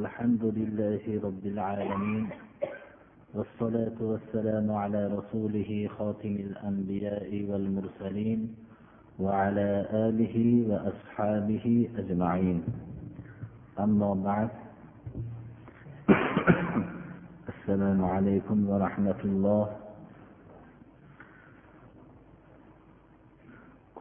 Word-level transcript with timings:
الحمد 0.00 0.44
لله 0.44 1.04
رب 1.24 1.46
العالمين 1.46 2.28
والصلاة 3.34 3.98
والسلام 4.00 4.72
على 4.72 5.06
رسوله 5.06 5.88
خاتم 5.98 6.34
الأنبياء 6.48 7.30
والمرسلين 7.48 8.54
وعلى 9.20 9.68
آله 9.92 10.36
وأصحابه 10.70 11.88
أجمعين. 11.98 12.64
أما 13.80 14.14
بعد 14.14 14.50
السلام 17.52 18.04
عليكم 18.04 18.58
ورحمة 18.70 19.20
الله. 19.24 19.66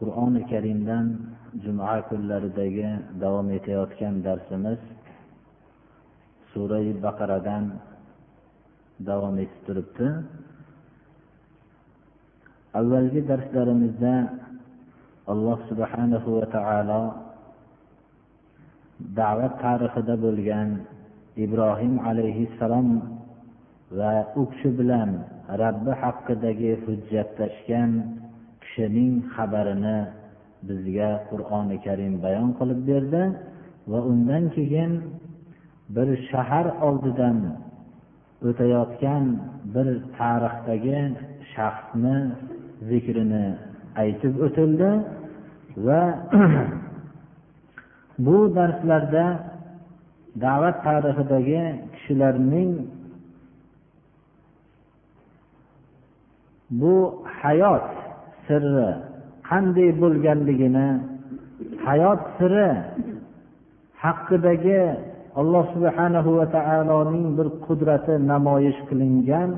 qur'oni 0.01 0.41
karimdan 0.49 1.37
juma 1.61 2.01
kunlaridagi 2.09 2.89
davom 3.21 3.53
etayotgan 3.53 4.23
darsimiz 4.25 4.79
surai 6.51 6.87
baqaradan 7.05 7.65
davom 9.07 9.35
etib 9.43 9.61
turibdi. 9.65 10.07
Avvalgi 12.79 13.21
darslarimizda 13.31 14.15
alloh 15.31 15.59
subhanahu 15.69 16.29
va 16.37 16.45
taolo 16.55 17.03
da'vat 19.19 19.53
tarixida 19.63 20.15
bo'lgan 20.25 20.69
ibrohim 21.45 21.93
alayhissalom 22.09 22.87
va 23.99 24.13
u 24.39 24.43
kishi 24.51 24.69
bilan 24.79 25.09
rabbi 25.63 25.91
haqidagi 26.01 26.71
hujjatlashgan 26.83 27.91
kishining 28.61 29.13
xabarini 29.33 29.99
bizga 30.67 31.11
qur'oni 31.29 31.77
karim 31.85 32.13
bayon 32.25 32.49
qilib 32.59 32.81
berdi 32.89 33.23
va 33.91 33.99
undan 34.11 34.43
keyin 34.55 34.91
bir 35.95 36.09
shahar 36.29 36.67
oldidan 36.87 37.37
o'tayotgan 38.47 39.25
bir 39.73 39.87
tarixdagi 40.17 40.99
shaxsni 41.53 42.17
zikrini 42.89 43.47
aytib 44.03 44.33
o'tildi 44.45 44.91
va 45.85 46.01
bu 48.25 48.37
darslarda 48.57 49.25
da'vat 50.45 50.77
tarixidagi 50.87 51.61
kishilarning 51.93 52.71
bu 56.81 56.95
hayot 57.41 57.87
sirri 58.47 58.91
qanday 59.49 59.89
bo'lganligini 60.01 60.87
hayot 61.85 62.21
siri 62.37 62.69
haqidagi 64.03 64.81
alloh 65.39 65.65
subhanahu 65.75 66.29
va 66.39 66.45
taoloning 66.57 67.27
bir 67.37 67.47
qudrati 67.67 68.13
namoyish 68.31 68.79
qilingan 68.89 69.49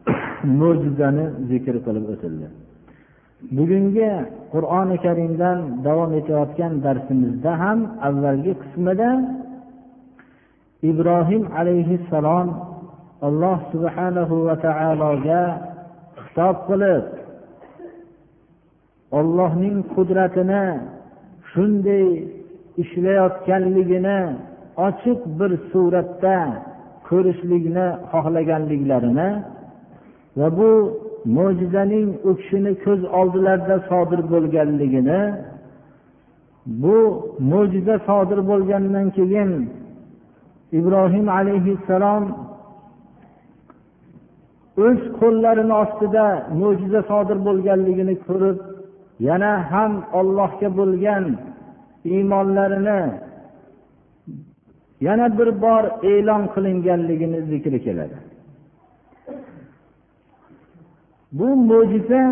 mo'jizani 0.60 1.26
zikr 1.50 1.74
qilib 1.86 2.06
o'tildi. 2.14 2.46
Bugungi 3.56 4.10
qur'oni 4.54 4.96
karimdan 5.06 5.58
davom 5.86 6.10
etayotgan 6.20 6.72
darsimizda 6.84 7.52
ham 7.62 7.78
avvalgi 8.08 8.52
qismida 8.62 9.10
ibrohim 10.90 11.42
alayhissalom 11.60 12.48
alloh 13.26 13.58
subhanahu 13.72 14.34
va 14.46 14.56
taologa 14.66 15.42
xitob 16.22 16.56
qilib 16.68 17.04
ollohning 19.18 19.76
qudratini 19.94 20.64
shunday 21.50 22.06
ishlayotganligini 22.82 24.20
ochiq 24.86 25.20
bir 25.38 25.50
suratda 25.70 26.36
ko'rishlikni 27.08 27.86
xohlaganliklarini 28.12 29.30
va 30.38 30.48
bu 30.58 30.70
mo'jizaning 31.36 32.08
u 32.28 32.30
kishini 32.38 32.72
ko'z 32.84 33.00
oldilarida 33.20 33.76
sodir 33.90 34.20
bo'lganligini 34.32 35.20
bu 36.82 36.98
mo'jiza 37.50 37.96
sodir 38.08 38.40
bo'lgandan 38.50 39.06
keyin 39.16 39.50
ibrohim 40.78 41.26
alayhissalom 41.38 42.24
o'z 44.86 45.00
qo'llarini 45.20 45.74
ostida 45.82 46.26
mo'jiza 46.60 47.00
sodir 47.10 47.38
bo'lganligini 47.46 48.14
ko'rib 48.26 48.58
yana 49.28 49.52
ham 49.72 49.92
ollohga 50.18 50.68
bo'lgan 50.78 51.24
iymonlarini 52.12 53.00
yana 55.00 55.38
bir 55.38 55.48
bor 55.62 55.84
e'lon 56.12 56.42
qilinganligini 56.54 57.40
zikri 57.50 57.78
keladi. 57.84 58.16
Bu 61.32 61.48
mo'jiza 61.70 62.22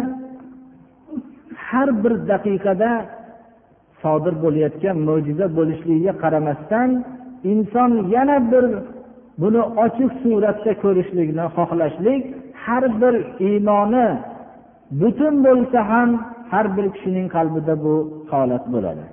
har 1.68 1.88
bir 2.04 2.12
daqiqada 2.30 2.90
sodir 4.02 4.34
bo'layotgan 4.44 4.96
mo'jiza 5.08 5.46
bo'lishligiga 5.58 6.12
qaramasdan 6.22 6.90
inson 7.52 7.90
yana 8.14 8.36
bir 8.52 8.64
buni 9.42 9.62
ochiq 9.84 10.10
suratda 10.22 10.72
ko'rishlikni 10.82 11.44
xohlashlik 11.56 12.22
har 12.64 12.84
bir 13.00 13.14
iymoni 13.48 14.08
butun 15.00 15.34
bo'lsa 15.46 15.78
ham 15.90 16.10
har 16.52 16.66
bir 16.76 16.86
kishining 16.94 17.26
qalbida 17.36 17.74
bu 17.84 17.94
holat 18.30 18.64
bo'ladi. 18.74 19.04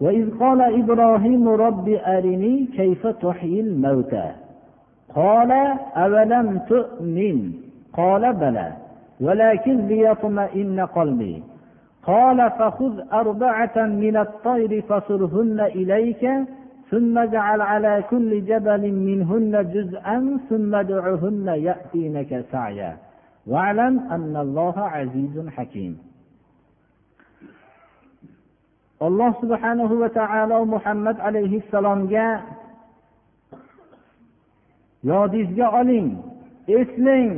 وإذ 0.00 0.38
قال 0.38 0.60
إبراهيم 0.60 1.48
رب 1.48 1.88
أرني 1.88 2.68
كيف 2.76 3.06
تحيي 3.06 3.60
الموتى؟ 3.60 4.30
قال 5.14 5.52
أولم 5.96 6.60
تؤمن؟ 6.68 7.52
قال 7.92 8.32
بلى 8.32 8.72
ولكن 9.20 9.86
ليطمئن 9.86 10.80
قلبي. 10.80 11.42
قال 12.02 12.50
فخذ 12.50 13.00
أربعة 13.12 13.76
من 13.76 14.16
الطير 14.16 14.82
فصرهن 14.82 15.60
إليك 15.60 16.28
ثم 16.90 17.18
اجعل 17.18 17.60
على 17.60 18.04
كل 18.10 18.44
جبل 18.44 18.92
منهن 18.92 19.70
جزءا 19.74 20.38
ثم 20.50 20.74
ادعهن 20.74 21.46
يأتينك 21.48 22.44
سعيا. 22.52 22.96
واعلم 23.46 23.98
أن 24.10 24.36
الله 24.36 24.74
عزيز 24.78 25.48
حكيم. 25.48 26.09
Alloh 29.06 29.30
subhanahu 29.42 29.94
va 30.02 30.08
taolo 30.20 30.58
muhammad 30.74 31.16
alayhissalomga 31.28 32.28
yodingizga 35.10 35.66
oling 35.80 36.08
eslang 36.80 37.30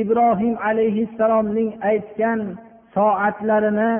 ibrohim 0.00 0.54
alayhissalomning 0.68 1.70
aytgan 1.90 2.40
soatlarini. 2.96 3.92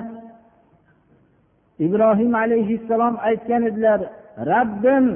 Ibrohim 1.86 2.32
alayhissalom 2.42 3.14
aytgan 3.28 3.62
edilar 3.70 4.00
rabbim 4.52 5.06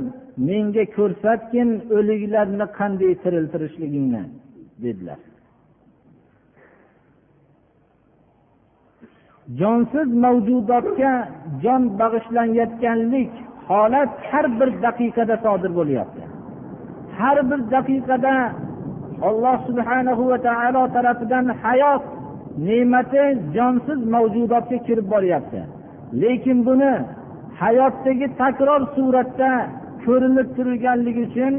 menga 0.49 0.85
ko'rsatgin 0.97 1.69
o'liklarni 1.97 2.67
qanday 2.79 3.13
tiriltirishligingni 3.23 4.23
dedilar. 4.85 5.21
Jonsiz 9.59 10.09
mavjudotga 10.25 11.13
jon 11.63 11.83
bag'ishlanayotganlik 12.01 13.33
holat 13.69 14.11
har 14.31 14.47
bir 14.59 14.71
daqiqada 14.85 15.37
sodir 15.45 15.71
bo'lyapti. 15.79 16.23
Har 17.19 17.39
bir 17.51 17.61
daqiqada 17.75 18.35
alloh 19.29 19.57
subhanahu 19.69 20.23
va 20.31 20.39
taolo 20.49 20.83
tarafidan 20.97 21.47
hayot 21.63 22.05
ne'mati 22.67 23.25
jonsiz 23.57 24.01
mavjudotga 24.15 24.79
kirib 24.87 25.07
boryapti. 25.15 25.61
Lekin 26.23 26.59
buni 26.67 26.93
hayotdagi 27.61 28.27
takror 28.43 28.83
suratda 28.97 29.51
ko'rinib 30.05 30.49
turganligi 30.57 31.23
uchun 31.29 31.55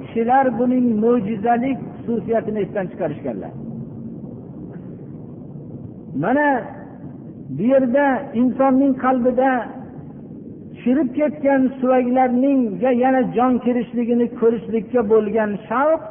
kishilar 0.00 0.46
buning 0.58 0.86
mo'jizalik 1.02 1.78
xususiyatini 2.04 2.58
esdan 2.64 2.86
chiqarishganlar. 2.90 3.52
Mana 6.22 6.46
bu 7.48 7.62
yerda 7.62 8.06
insonning 8.34 8.92
qalbida 9.04 9.50
chirib 10.82 11.08
ketgan 11.18 11.62
suvaklarningga 11.80 12.90
yana 13.04 13.22
jon 13.36 13.52
kirishligini 13.64 14.26
ko'rishlikka 14.40 15.00
bo'lgan 15.12 15.50
shavq 15.68 16.02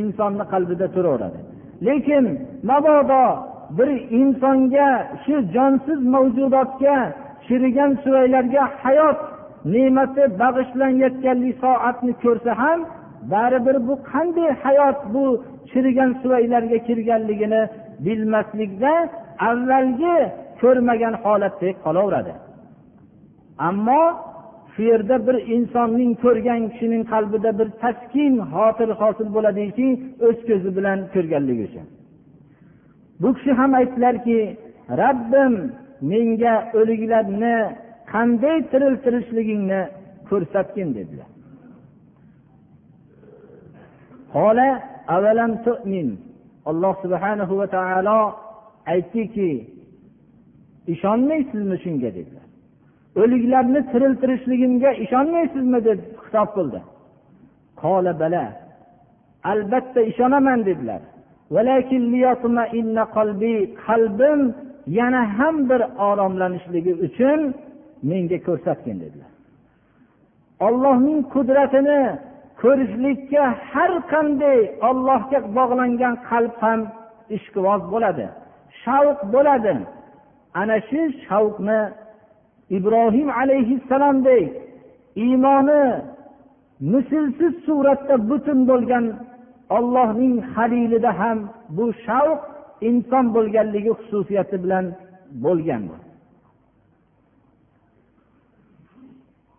insonni 0.00 0.44
qalbida 0.52 0.86
turaveradi. 0.94 1.38
Lekin 1.86 2.24
mabodo 2.70 3.24
bir 3.78 3.90
insonga 4.20 4.88
shu 5.24 5.34
jonsiz 5.54 6.00
mavjudotga 6.14 6.96
chirigan 7.46 7.92
suvaylarga 8.04 8.62
hayot 8.82 9.18
ne'mati 9.74 10.22
bag'ishlanayotganlik 10.42 11.54
soatni 11.64 12.12
ko'rsa 12.24 12.52
ham 12.62 12.80
baribir 13.32 13.76
bu 13.88 13.94
qanday 14.12 14.50
hayot 14.64 14.98
bu 15.14 15.24
chirigan 15.70 16.10
suvaylarga 16.22 16.78
kirganligini 16.88 17.62
bilmaslikda 18.04 18.92
avvalgi 19.50 20.16
ko'rmagan 20.62 21.14
holatdek 21.24 21.76
qolaveradi. 21.84 22.34
Ammo 23.68 24.02
shu 24.72 24.82
yerda 24.90 25.16
bir 25.26 25.36
insonning 25.56 26.12
ko'rgan 26.24 26.60
kishining 26.72 27.02
qalbida 27.12 27.50
bir 27.58 27.68
taskin 27.82 28.34
xotir 28.52 28.90
hosil 29.00 29.28
bo'ladiki 29.36 29.88
o'z 30.26 30.38
ko'zi 30.48 30.70
bilan 30.76 30.98
ko'rganligi 31.14 31.62
uchun. 31.68 31.86
Bu 33.22 33.28
kishi 33.36 33.52
ham 33.60 33.70
aytdilarki 33.80 34.38
rabbim 35.02 35.54
menga 36.12 36.54
o'liklarni 36.78 37.56
qanday 38.12 38.56
tiriltirishligingni 38.72 39.82
ko'rsatgin 40.30 40.88
dedilar. 40.98 41.30
Alloh 46.70 46.94
subhanahu 47.02 47.54
va 47.60 47.66
taolo 47.76 48.20
aytdiki 48.92 49.50
ishonmaysizmi 50.86 51.76
shunga 51.84 52.10
dedilar. 52.18 52.46
O'liklarni 53.20 53.80
tiriltirishligimga 53.92 54.90
ishonmaysizmi 55.04 55.84
deb 55.88 55.98
xitob 56.24 56.48
qildi. 56.56 56.80
Qola 57.82 58.12
bala 58.20 58.44
albatta 59.44 60.00
ishonaman 60.10 60.60
dedilar. 60.68 61.02
Qalbim 63.86 64.40
yana 64.86 65.22
ham 65.38 65.56
bir 65.70 65.82
oromlanishligi 66.08 66.92
uchun 67.06 67.40
menga 68.10 68.38
ko'rsatgin 68.46 68.96
dedilar. 69.04 69.32
Ollohning 70.66 71.20
qudratini 71.34 72.02
ko'rishlikka 72.62 73.44
har 73.72 73.92
qanday 74.12 74.58
ollohga 74.88 75.38
bog'langan 75.58 76.14
qalb 76.30 76.54
ham 76.64 76.80
ishqiboz 77.36 77.82
bo'ladi 77.92 78.26
shavq 78.82 79.18
bo'ladi. 79.34 79.74
Ana 80.54 80.76
shu 80.88 81.02
shavqni 81.26 81.80
ibrohim 82.70 83.28
alayhissalomdek 83.40 84.48
iymoni 85.24 85.84
mislsiz 86.92 87.54
suratda 87.66 88.14
butun 88.30 88.58
bo'lgan 88.70 89.04
ollohning 89.76 90.34
halilida 90.54 91.10
ham 91.20 91.38
bu 91.76 91.84
shavq 92.06 92.40
inson 92.88 93.24
bo'lganligi 93.36 93.92
xususiyati 94.00 94.56
bilan 94.64 94.84
bo'lgan 95.44 95.82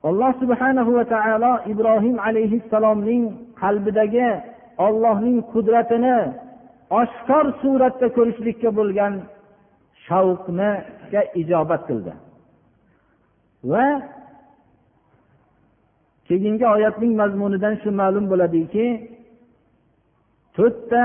alloh 0.09 0.31
subhanahu 0.41 0.91
va 0.97 1.05
taolo 1.13 1.53
ibrohim 1.73 2.17
alayhissalomning 2.27 3.23
qalbidagi 3.61 4.29
ollohning 4.85 5.37
qudratini 5.53 6.17
oshkor 7.01 7.45
suratda 7.61 8.07
ko'rishlikka 8.17 8.69
bo'lgan 8.79 9.13
shavqniga 10.11 11.21
ijobat 11.41 11.81
qildi. 11.89 12.13
Va 13.71 13.85
keyingi 16.27 16.65
oyatning 16.75 17.13
mazmunidan 17.21 17.75
shu 17.81 17.89
ma'lum 18.01 18.25
bo'ladiki 18.31 18.85
to'rtta 20.55 21.03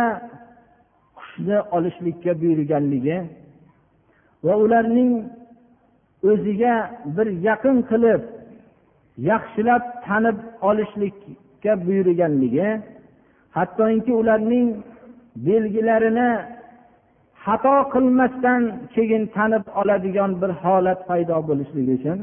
qushni 1.19 1.59
olishlikka 1.77 2.33
buyurganligi 2.41 3.19
va 4.47 4.55
ularning 4.65 5.13
o'ziga 6.31 6.75
bir 7.17 7.29
yaqin 7.49 7.77
qilib 7.91 8.23
yaxshilab 9.31 9.83
tanib 10.07 10.39
olishlikka 10.69 11.73
buyurganligi 11.87 12.69
hattoki 13.57 14.13
ularning 14.21 14.69
belgilarini 15.49 16.31
xato 17.47 17.75
qilmasdan 17.95 18.63
keyin 18.95 19.23
tanib 19.37 19.65
oladigan 19.81 20.31
bir 20.41 20.51
holat 20.63 21.01
paydo 21.09 21.37
bo'lishligi 21.49 21.93
uchun 21.99 22.19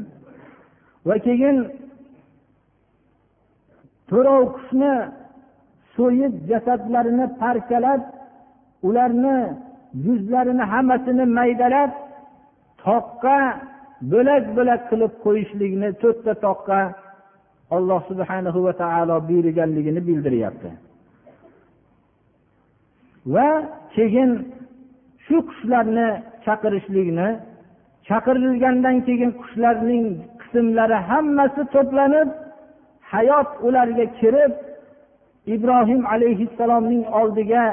va 1.08 1.16
keyin 1.26 1.56
to'rov 4.10 4.42
qushni 4.56 4.94
so'yib 5.96 6.32
jasadlarini 6.50 7.26
parchalab 7.40 8.02
ularni 8.88 9.38
yuzlarini 10.06 10.64
hammasini 10.72 11.24
maydalab 11.38 11.90
toqqa 12.84 13.38
bo'lak 14.12 14.44
bo'lak 14.56 14.80
qilib 14.90 15.12
qo'yishlikni 15.24 15.88
to'rtta 16.02 16.32
toqqa 16.46 16.80
alloh 17.76 18.00
subhanahu 18.10 18.58
va 18.66 18.72
taolo 18.82 19.16
buyurganligini 19.28 20.00
bildiryapti. 20.08 20.70
Va 23.34 23.48
keyin 23.96 24.30
shu 25.26 25.36
qushlarni 25.48 26.08
chaqirishlikni 26.44 27.28
chaqirilgandan 28.08 28.96
keyin 29.06 29.30
qushlarning 29.40 30.04
qismlari 30.40 30.98
hammasi 31.10 31.62
to'planib 31.74 32.28
hayot 33.12 33.50
ularga 33.66 34.06
kirib 34.20 34.52
ibrohim 35.54 36.02
alayhissalomning 36.14 37.04
oldiga 37.20 37.64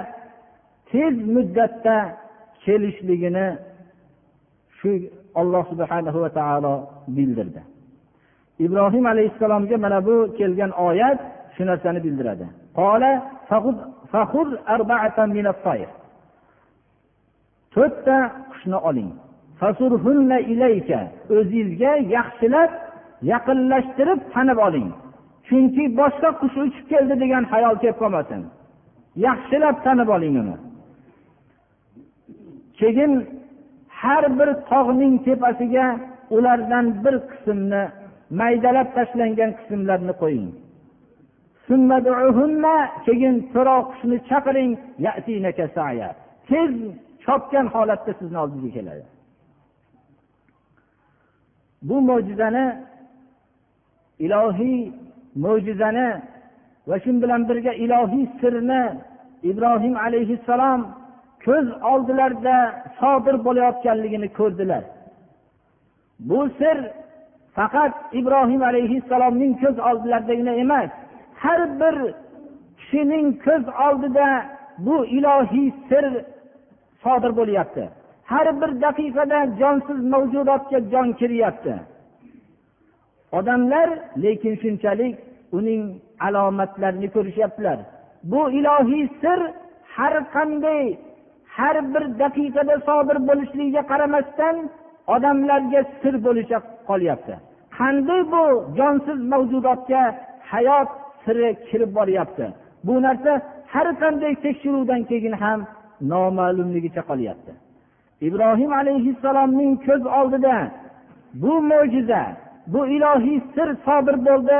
tez 0.91 1.15
muddatda 1.35 1.97
kelishligini 2.63 3.47
shu 4.77 4.89
alloh 5.41 5.63
subhanahu 5.71 6.17
va 6.23 6.29
taolo 6.39 6.73
bildirdi. 7.07 7.61
Ibrohim 8.65 9.05
alayhissalomga 9.05 9.77
mana 9.77 9.99
bu 10.07 10.15
kelgan 10.37 10.71
oyat 10.87 11.19
shu 11.55 11.63
narsani 11.65 11.99
bildiradi. 12.03 12.45
To'rtta 17.73 18.17
qushni 18.51 18.77
oling. 18.89 19.11
O'zizga 21.35 21.93
yaxshilab 22.15 22.71
yaqinlashtirib 23.31 24.19
tanib 24.33 24.59
oling. 24.67 24.89
Chunki 25.47 25.83
boshqa 25.99 26.29
qush 26.41 26.57
uchib 26.65 26.85
keldi 26.91 27.15
degan 27.23 27.43
hayol 27.51 27.75
kelib 27.81 27.97
qolmasin. 28.01 28.41
Yaxshilab 29.27 29.77
tanib 29.85 30.09
oling 30.15 30.35
uni. 30.41 30.55
Keyin 32.79 33.13
har 34.01 34.23
bir 34.39 34.49
tog'ning 34.71 35.13
tepasiga 35.25 35.87
ulardan 36.35 36.85
bir 37.03 37.15
qismni 37.29 37.83
maydalab 38.39 38.87
tashlangan 38.97 39.51
qismlarni 39.59 40.13
qo'ying. 40.21 40.49
Keyin 43.07 43.35
so'roq 43.53 43.85
qushni 43.91 44.17
chaqiring. 44.29 44.71
Tez 46.49 46.71
chopgan 47.25 47.67
holatda 47.73 48.11
sizni 48.19 48.37
oldingizga 48.43 48.73
keladi. 48.77 49.03
Bu 51.87 51.95
mo'jizani 52.09 52.65
ilohiy 54.25 54.91
mo'jizani 55.43 56.09
va 56.87 56.95
shu 57.03 57.11
bilan 57.23 57.41
birga 57.49 57.73
ilohiy 57.85 58.25
sirni 58.39 58.83
ibrohim 59.51 59.95
alayhissalom 60.05 60.81
ko'z 61.45 61.67
oldilarida 61.91 62.57
sodir 62.99 63.35
bo'layotganligini 63.45 64.29
ko'rdilar. 64.39 64.83
Bu 66.29 66.39
sir 66.59 66.77
faqat 67.57 67.93
ibrohim 68.19 68.61
alayhissalomning 68.71 69.53
ko'z 69.63 69.77
oldilaridagina 69.89 70.53
emas 70.63 70.89
har 71.43 71.61
bir 71.81 71.95
kishining 72.79 73.27
ko'z 73.45 73.63
oldida 73.87 74.27
bu 74.85 75.05
ilohiy 75.17 75.69
sir 75.89 76.05
sodir 77.03 77.31
bo'lyapti. 77.39 77.83
Har 78.31 78.47
bir 78.61 78.71
daqiqada 78.85 79.39
jonsiz 79.61 79.99
mavjudotga 80.13 80.79
jon 80.91 81.07
kiryapti. 81.19 81.73
Odamlar 83.37 83.89
lekin 84.23 84.53
shunchalik 84.61 85.15
uning 85.57 85.81
alomatlarini 86.27 87.09
ko'rishyaptilar. 87.15 87.77
Bu 88.31 88.41
ilohiy 88.59 89.05
sir 89.21 89.39
har 89.95 90.13
qanday 90.35 90.83
har 91.57 91.75
bir 91.93 92.03
daqiqada 92.23 92.75
sodir 92.87 93.17
bo'lishligiga 93.29 93.83
qaramasdan 93.91 94.55
odamlarga 95.15 95.81
sir 96.01 96.13
bo'lisha 96.25 96.57
qolyapti. 96.89 97.33
Qanday 97.79 98.21
bu 98.33 98.43
jonsiz 98.77 99.19
mavjudotga 99.33 100.03
hayot 100.51 100.89
siri 101.23 101.49
kirib 101.67 101.91
boryapti? 101.97 102.45
Bu 102.87 102.93
narsa 103.05 103.31
har 103.73 103.87
qanday 104.01 104.33
tekshiruvdan 104.45 105.01
keyin 105.09 105.35
ham 105.43 105.59
noma'lumligicha 106.01 107.01
qolyapti. 107.09 107.53
Ibrohim 108.27 108.71
alayhissalomning 108.81 109.73
ko'z 109.85 110.03
oldida 110.19 110.57
bu 111.33 111.53
mo'jiza 111.71 112.23
bu 112.73 112.81
ilohiy 112.95 113.39
sir 113.55 113.69
sodir 113.85 114.15
bo'ldi. 114.27 114.59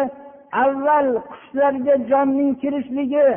Avval 0.63 1.07
qushlarga 1.31 1.95
jonning 2.11 2.51
kirishligi 2.61 3.27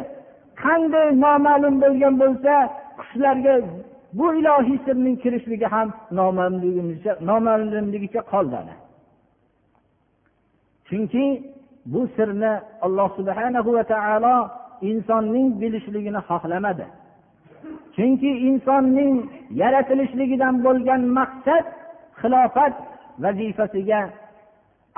qanday 0.64 1.08
noma'lum 1.25 1.75
bo'lgan 1.82 2.14
bo'lsa 2.23 2.54
qushlarga 3.00 3.54
bu 4.18 4.26
ilohiy 4.40 4.78
sirning 4.87 5.16
kirishligi 5.23 5.66
ham 5.75 5.88
noma'lumligicha 7.28 8.23
qoldi 8.32 8.61
chunki 10.88 11.25
bu 11.92 12.00
sirni 12.16 12.52
alloh 12.87 13.08
subhanahu 13.18 13.70
va 13.76 13.84
taolo 13.92 14.37
insonning 14.90 15.49
bilishligini 15.61 16.20
xohlamadi. 16.28 16.87
Chunki 17.96 18.30
insonning 18.48 19.14
yaratilishligidan 19.60 20.54
bo'lgan 20.66 21.02
maqsad 21.18 21.64
xilofat 22.20 22.74
vazifasiga 23.24 24.00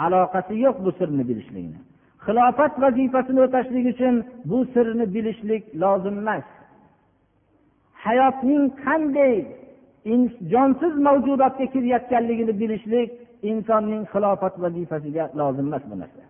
aloqasi 0.05 0.55
yo'q 0.65 0.77
bu 0.85 0.91
sirni 0.99 1.25
bilishlikni. 1.31 1.79
Xilofat 2.27 2.73
vazifasini 2.85 3.41
o'tashlik 3.47 3.87
uchun 3.93 4.15
bu 4.51 4.59
sirni 4.75 5.07
bilishlik 5.15 5.63
lozim 5.83 6.17
emas. 6.23 6.47
Hayotning 8.05 8.65
qanday 8.85 9.35
jonsiz 10.53 10.95
mavjudotga 11.07 11.67
kirayotganligini 11.75 12.55
bilishlik 12.61 13.09
insonning 13.51 14.03
xilofat 14.13 14.55
vazifasiga 14.65 15.25
lozim 15.41 15.67
emas 15.71 15.85
bu 15.91 15.97
narsa. 16.03 16.23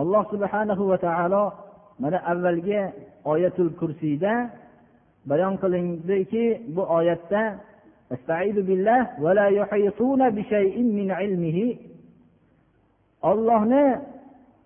Alloh 0.00 0.24
subhanahu 0.32 0.82
va 0.90 0.98
taolo 1.06 1.44
mana 2.02 2.18
avvalgi 2.32 2.80
oyatul 3.32 3.70
kursiyda 3.80 4.32
bayon 5.30 5.54
qilindiki 5.62 6.44
bu 6.74 6.82
oyatda 6.98 7.42
ollohni 13.30 13.86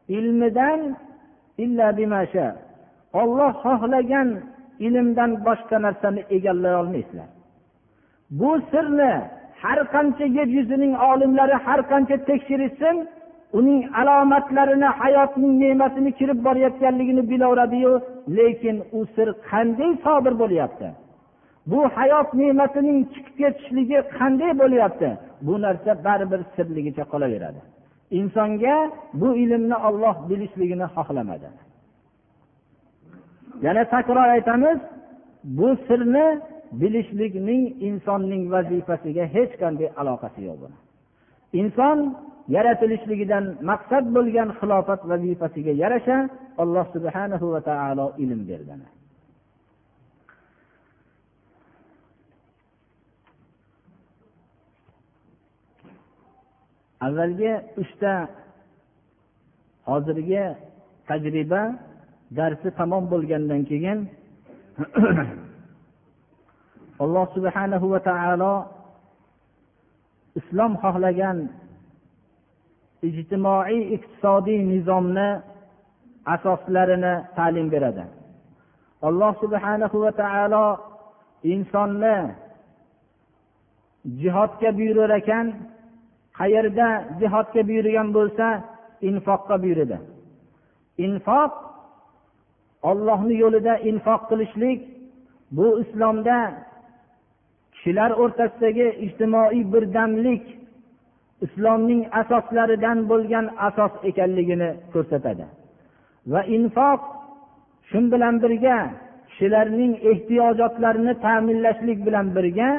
ilmidan 0.08 0.80
illa 1.64 1.86
bimasha 1.98 2.46
olloh 3.20 3.52
xohlagan 3.64 4.28
ilmdan 4.86 5.30
boshqa 5.46 5.76
narsani 5.86 6.22
egallay 6.36 6.74
olmaysizlar. 6.80 7.28
Bu 8.30 8.50
sirni 8.70 9.12
har 9.62 9.78
qancha 9.94 10.26
yer 10.36 10.48
yuzining 10.56 10.94
olimlari 11.10 11.56
har 11.66 11.80
qancha 11.90 12.16
tekshirishsin 12.28 12.96
uning 13.52 13.80
alomatlarini 14.00 14.88
hayotning 15.00 15.54
ne'matini 15.62 16.12
kirib 16.18 16.38
borayotganligini 16.46 17.30
bilaveradiyu 17.30 17.92
lekin 18.38 18.76
u 18.92 19.06
sir 19.14 19.28
qanday 19.50 19.92
sodir 20.04 20.34
bo'lyapti? 20.42 20.88
Bu 21.70 21.80
hayot 21.96 22.28
ne'matining 22.40 22.98
chiqib 23.12 23.34
ketishligi 23.40 23.98
qanday 24.18 24.52
bo'lyapti? 24.62 25.08
Bu 25.46 25.54
narsa 25.64 25.90
baribir 26.06 26.40
sirligicha 26.54 27.04
qolaveradi. 27.12 27.60
Insonga 28.18 28.76
bu 29.20 29.28
ilmni 29.42 29.76
olloh 29.88 30.16
bilishligini 30.28 30.86
xohlamadi. 30.96 31.48
Yana 33.62 33.84
takror 33.94 34.28
aytamiz 34.36 34.78
bu 35.44 35.68
sirni 35.86 36.26
bilishlikning 36.80 37.62
insonning 37.88 38.42
vazifasiga 38.54 39.24
hech 39.36 39.52
qanday 39.62 39.88
aloqasi 40.00 40.40
yo'q 40.48 40.60
inson 41.60 41.98
yaratilishligidan 42.54 43.44
maqsad 43.70 44.04
bo'lgan 44.16 44.48
xilofat 44.58 45.00
vazifasiga 45.10 45.72
yarasha 45.82 46.18
alloh 46.62 46.86
subhana 46.94 47.36
va 47.54 47.60
taolo 47.70 48.06
ilm 48.22 48.40
bergan. 48.50 48.80
Avvalgi 57.06 57.52
uchta 57.82 58.12
hozirgi 59.90 60.44
tajriba 61.08 61.62
darsi 62.38 62.68
tamom 62.78 63.04
bo'lgandan 63.12 63.62
keyin 63.70 63.98
alloh 67.04 67.26
subhanahu 67.36 67.86
va 67.94 68.00
taolo 68.10 68.54
islom 70.40 70.72
xohlagan 70.82 71.38
ijtimoiy 73.08 73.80
iqtisodiy 73.96 74.60
nizomni 74.72 75.28
asoslarini 76.34 77.14
ta'lim 77.36 77.66
beradi. 77.74 78.04
Alloh 79.08 79.32
subhanahu 79.42 79.96
va 80.04 80.12
taolo 80.22 80.66
insonni 81.52 82.16
jihodga 84.20 84.70
buyurar 84.78 85.12
ekan 85.20 85.46
qayerda 86.38 86.88
jihodga 87.20 87.62
buyurgan 87.68 88.08
bo'lsa 88.16 88.46
infoqqa 89.08 89.56
buyurdi 89.62 89.98
infoq 91.06 91.52
ollohni 92.90 93.34
yo'lida 93.42 93.74
infoq 93.90 94.22
qilishlik 94.30 94.80
bu 95.56 95.66
islomda 95.82 96.38
kishilar 97.74 98.10
o'rtasidagi 98.22 98.86
ijtimoiy 99.06 99.62
birdamlik 99.72 100.44
islomning 101.44 102.02
asoslaridan 102.20 102.98
bo'lgan 103.10 103.46
asos 103.68 103.92
ekanligini 104.10 104.70
ko'rsatadi. 104.92 105.46
Va 106.32 106.40
infoq 106.56 107.00
shu 107.88 107.98
bilan 108.12 108.34
birga 108.44 108.78
kishilarning 109.28 109.92
ehtiyojotlarini 110.10 111.14
ta'minlashlik 111.24 111.98
bilan 112.06 112.26
birga 112.36 112.70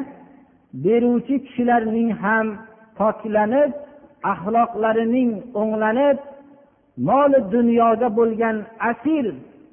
beruvchi 0.83 1.35
kishilarning 1.45 2.09
ham 2.23 2.47
poklanib 2.99 3.71
axloqlarining 4.33 5.31
o'nglanib 5.61 6.17
moli 7.09 7.39
dunyoga 7.55 8.09
bo'lgan 8.19 8.57
asir 8.91 9.25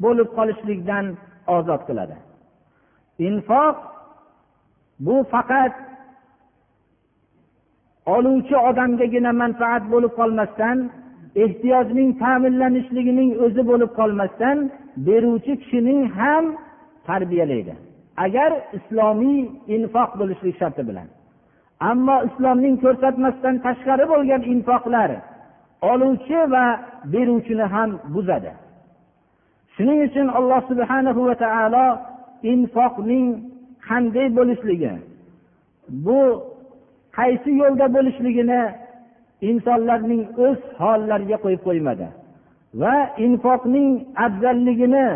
bo'lib 0.04 0.28
qolishlikdan 0.36 1.06
ozod 1.56 1.82
qiladi. 1.88 2.16
Infoq 3.28 3.76
bu 5.06 5.16
faqat 5.32 5.72
oluvchi 8.06 8.56
odamgagina 8.68 9.32
manfaat 9.42 9.84
bo'lib 9.92 10.12
qolmasdan 10.20 10.78
ehtiyojning 11.44 12.10
ta'minlanishligining 12.22 13.30
o'zi 13.44 13.62
bo'lib 13.70 13.90
qolmasdan 13.98 14.56
beruvchi 15.06 15.52
kishining 15.62 16.00
ham 16.18 16.44
tarbiyalaydi. 17.08 17.74
Agar 18.24 18.50
islomiy 18.78 19.40
infoq 19.76 20.10
bo'lishlik 20.20 20.54
sharti 20.60 20.82
bilan. 20.88 21.08
Ammo 21.90 22.16
islomning 22.28 22.76
ko'rsatmasidan 22.84 23.56
tashqari 23.66 24.04
bo'lgan 24.12 24.42
infoqlar 24.52 25.10
oluvchi 25.92 26.40
va 26.54 26.64
beruvchini 27.12 27.66
ham 27.74 27.90
buzadi. 28.14 28.52
Shuning 29.74 29.98
uchun 30.08 30.26
alloh 30.38 30.60
subhanahu 30.70 31.20
va 31.28 31.34
taolo 31.44 31.86
infoqning 32.52 33.26
qanday 33.88 34.26
bo'lishligi 34.38 34.92
bu 36.06 36.20
qaysi 37.16 37.50
yo'lda 37.62 37.86
bo'lishligini 37.96 38.60
insonlarning 39.50 40.22
o'z 40.46 40.60
hollariga 40.82 41.36
qo'yib 41.44 41.62
qo'ymadi 41.68 42.06
va 42.82 42.94
infoqning 43.26 43.90
afzalligini 44.26 45.06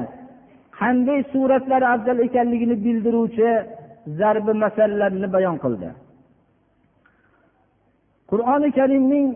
qanday 0.79 1.21
suratlar 1.33 1.83
afzal 1.95 2.19
ekanligini 2.27 2.77
bildiruvchi 2.85 3.51
zarbi 4.19 4.53
masalalarni 4.65 5.29
bayon 5.35 5.57
qildi. 5.65 5.89
Qur'oni 8.31 8.69
karimning 8.79 9.27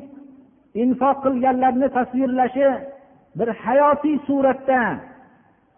infoq 0.82 1.16
qilganlarni 1.24 1.88
tasvirlashi 1.96 2.68
bir 3.38 3.48
hayotiy 3.64 4.16
suratda 4.28 4.80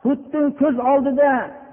xuddi 0.02 0.40
ko'z 0.60 0.76
oldida 0.92 1.30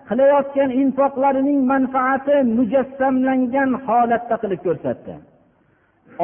qilayotgan 0.09 0.71
infoqlarining 0.83 1.61
manfaati 1.73 2.37
mujassamlangan 2.59 3.71
holatda 3.87 4.37
qilib 4.43 4.61
ko'rsatdi 4.67 5.15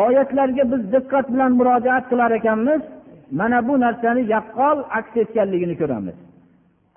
oyatlarga 0.06 0.64
biz 0.72 0.82
diqqat 0.94 1.26
bilan 1.32 1.52
murojaat 1.58 2.04
qilar 2.10 2.30
ekanmiz 2.40 2.82
mana 3.38 3.58
bu 3.68 3.74
narsani 3.84 4.22
yaqqol 4.34 4.78
aks 4.98 5.14
etganligini 5.22 5.76
ko'ramiz 5.82 6.18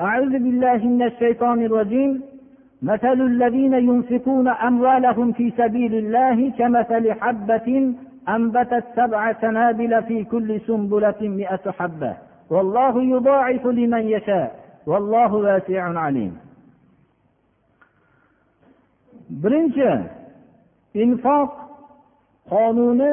أعوذ 0.07 0.33
بالله 0.45 0.79
من 0.93 1.01
الشيطان 1.09 1.59
الرجيم 1.67 2.11
مثل 2.91 3.21
الذين 3.31 3.73
ينفقون 3.73 4.47
أموالهم 4.47 5.27
في 5.37 5.45
سبيل 5.61 5.93
الله 5.95 6.37
كمثل 6.59 7.03
حبة 7.21 7.67
أنبتت 8.35 8.83
سبع 8.95 9.21
سنابل 9.43 10.03
في 10.07 10.17
كل 10.23 10.49
سنبلة 10.67 11.19
مئة 11.21 11.65
حبة 11.77 12.13
والله 12.49 13.03
يضاعف 13.03 13.63
لمن 13.65 14.03
يشاء 14.15 14.49
والله 14.87 15.33
واسع 15.45 15.99
عليم 15.99 16.37
birinchi 19.42 19.90
infoq 21.04 21.50
qonuni 22.52 23.12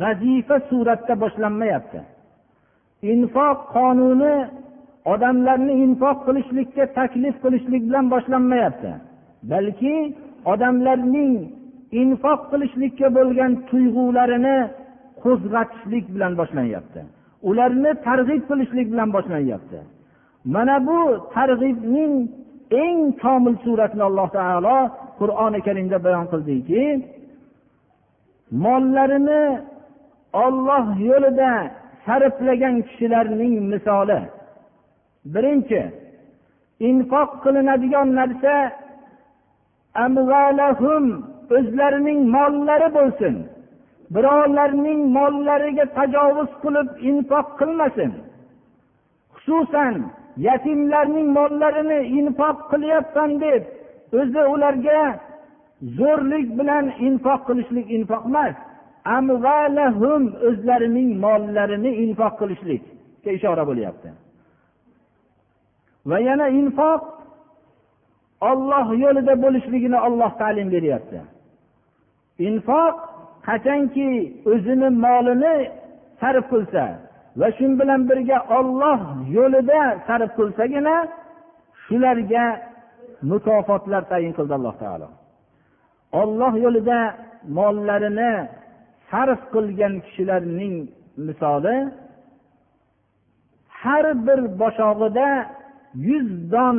vazifa 0.00 0.56
suratda 0.68 1.14
boshlanmayapti. 1.22 2.00
Infoq 3.12 3.58
qonuni 3.76 4.34
odamlarni 5.12 5.72
infoq 5.84 6.18
qilishlikka 6.26 6.84
taklif 6.98 7.34
qilishlik 7.44 7.82
bilan 7.88 8.06
boshlanmayapti. 8.14 8.90
Balki 9.50 9.96
odamlarning 10.52 11.34
infoq 12.02 12.40
qilishlikka 12.50 13.06
bo'lgan 13.16 13.52
tuyg'ularini 13.68 14.58
qo'zg'atishlik 15.22 16.04
bilan 16.14 16.32
boshlanyapti 16.40 17.00
ularni 17.48 17.90
targ'ib 18.06 18.42
qilishlik 18.50 18.86
bilan 18.92 19.08
boshlanyapti 19.16 19.78
mana 20.54 20.76
bu 20.88 20.98
targ'ibning 21.36 22.14
eng 22.84 22.98
komil 23.22 23.54
suratini 23.64 24.04
alloh 24.08 24.28
taolo 24.38 24.78
qur'oni 25.20 25.60
karimda 25.66 25.98
bayon 26.06 26.26
qildiki 26.32 26.82
mollarini 28.64 29.42
olloh 30.44 30.86
yo'lida 31.10 31.52
sarflagan 32.06 32.76
kishilarning 32.86 33.54
misoli. 33.72 34.20
Birinchi 35.34 35.82
infoq 36.88 37.30
qilinadigan 37.44 38.08
narsa 38.18 38.56
o'zlarining 41.56 42.20
mollari 42.36 42.88
bo'lsin. 42.96 43.34
Birovlarning 44.14 45.00
mollariga 45.16 45.84
tajovuz 45.98 46.50
qilib 46.62 46.88
infoq 47.10 47.46
qilmasin. 47.60 48.10
Xususan 49.34 49.94
yatimlarning 50.46 51.28
mollarini 51.38 51.98
infoq 52.18 52.56
qilyapman 52.70 53.30
deb 53.44 53.62
o'zi 54.12 54.42
ularga 54.54 55.00
zo'rlik 55.98 56.46
bilan 56.58 56.84
infoq 57.06 57.40
qilishlik 57.48 57.86
infoq 57.96 58.22
emas 58.30 58.56
o'zlarining 60.48 61.08
mollarini 61.24 61.90
infoq 62.04 62.32
qilishlikka 62.40 63.30
ishora 63.38 63.64
bo'lyapti. 63.70 64.08
Va 66.08 66.18
yana 66.28 66.46
infoq 66.60 67.02
olloh 68.50 68.86
yo'lida 69.04 69.34
bo'lishligini 69.44 69.98
olloh 70.06 70.30
ta'lim 70.42 70.68
beryapti. 70.74 71.20
Infoq 72.48 72.94
qachonki 73.46 74.10
o'zini 74.52 74.88
molini 75.04 75.56
sarf 76.20 76.44
qilsa 76.52 76.84
va 77.40 77.48
shu 77.56 77.66
bilan 77.80 78.00
birga 78.10 78.38
olloh 78.58 79.00
yo'lida 79.36 79.82
sarf 80.06 80.30
qilsagina 80.38 80.96
shularga 81.84 82.44
mukofotlar 83.22 84.02
tayin 84.10 84.32
qildi 84.38 84.54
alloh 84.58 84.74
taolo. 84.82 85.08
Olloh 86.20 86.52
yo'lida 86.64 87.00
mollarini 87.58 88.32
sarf 89.10 89.40
qilgan 89.54 89.94
kishilarning 90.04 90.74
misoli 91.26 91.76
har 93.80 94.06
bir 94.26 94.40
boshog'ida 94.60 95.28
yuz 96.08 96.28
don 96.52 96.76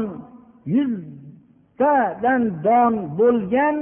yuztadan 0.75 2.43
don 2.65 2.93
bo'lgan 3.19 3.75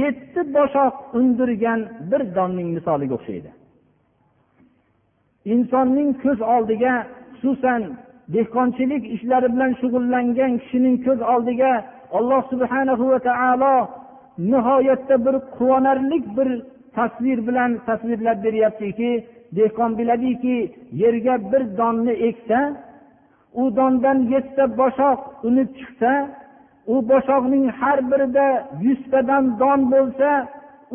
yetti 0.00 0.40
boshoq 0.56 0.94
undirgan 1.18 1.80
bir 2.10 2.22
donning 2.36 2.68
misoliga 2.76 3.14
o'xshaydi. 3.18 3.50
Insonning 5.54 6.10
ko'z 6.22 6.38
oldiga 6.54 6.94
xususan 7.40 7.82
dehqonchilik 8.34 9.02
ishlari 9.16 9.48
bilan 9.54 9.72
shug'ullangan 9.80 10.52
kishining 10.62 10.96
ko'z 11.06 11.20
oldiga 11.34 11.72
alloh 12.18 12.42
subhana 12.52 12.94
va 13.10 13.18
taolo 13.28 13.76
nihoyatda 14.52 15.16
bir 15.26 15.34
quvonarli 15.56 16.18
bir 16.36 16.48
tasvir 16.96 17.38
bilan 17.48 17.70
tasvirlab 17.86 18.38
beryaptiki 18.46 19.10
dehqon 19.58 19.90
biladiki 19.98 20.56
yerga 21.02 21.34
bir 21.52 21.62
donni 21.78 22.14
eksa 22.28 22.60
u 23.60 23.62
dondan 23.76 24.18
yettita 24.32 24.64
boshoq 24.80 25.20
unib 25.48 25.68
chiqsa 25.78 26.12
u 26.92 26.94
boshoqning 27.10 27.66
har 27.80 27.98
birida 28.10 28.46
yuztadan 28.86 29.44
don 29.60 29.80
bo'lsa 29.92 30.30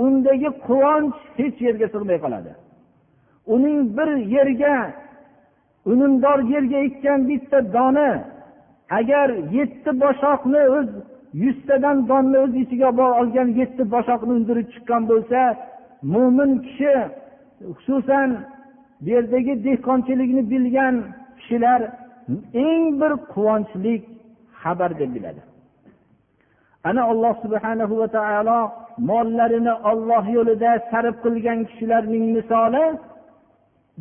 undagi 0.03 0.49
quvonch 0.67 1.17
hech 1.37 1.57
yerga 1.67 1.87
sig'may 1.93 2.17
qoladi. 2.25 2.51
Uning 3.55 3.79
bir 3.97 4.09
yerga 4.35 4.73
unumdor 5.91 6.39
yerga 6.53 6.77
ekkan 6.87 7.19
bitta 7.29 7.57
dona 7.75 8.09
agar 8.99 9.27
yetti 9.57 9.91
boshoqni 10.03 10.61
o'z 10.77 10.89
yuztadan 11.43 11.97
donni 12.09 12.37
o'z 12.45 12.53
ichiga 12.63 12.89
olgan 13.21 13.49
yetti 13.59 13.83
boshoqni 13.93 14.31
undirib 14.39 14.67
chiqqan 14.73 15.03
bo'lsa 15.11 15.39
mo'min 16.13 16.51
kishi 16.65 16.93
xususan 17.77 18.29
bu 19.03 19.09
yerdagi 19.15 19.53
dehqonchilikni 19.65 20.43
bilgan 20.51 20.95
kishilar 21.39 21.81
eng 22.67 22.83
bir 23.01 23.11
quvonchli 23.33 23.93
xabar 24.61 24.91
deb 24.99 25.09
biladi. 25.15 25.41
Ana 26.89 27.01
alloh 27.11 27.33
subhanahu 27.43 27.93
va 28.01 28.07
taolo 28.17 28.59
mollarini 29.09 29.73
olloh 29.91 30.23
yo'lida 30.37 30.71
sarf 30.91 31.15
qilgan 31.23 31.59
kishilarning 31.69 32.25
misoli 32.35 32.85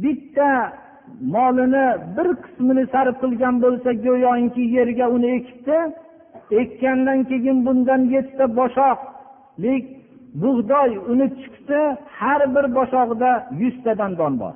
bitta 0.02 0.50
molini 1.34 1.86
bir 2.16 2.28
qismini 2.44 2.84
sarf 2.92 3.16
qilgan 3.22 3.54
bo'lsa 3.64 3.90
go'yoki 4.06 4.64
yerga 4.76 5.06
uni 5.16 5.28
ekibdi 5.38 5.78
ekkandan 6.60 7.20
keyin 7.30 7.58
bundan 7.66 8.00
yettita 8.14 8.46
boshoqlik 8.58 9.84
bug'doy 10.42 10.90
uni 11.12 11.26
chiqdi 11.40 11.80
har 12.18 12.40
bir 12.54 12.66
boshog'ida 12.78 13.30
yuztadan 13.62 14.12
don 14.20 14.34
bor. 14.42 14.54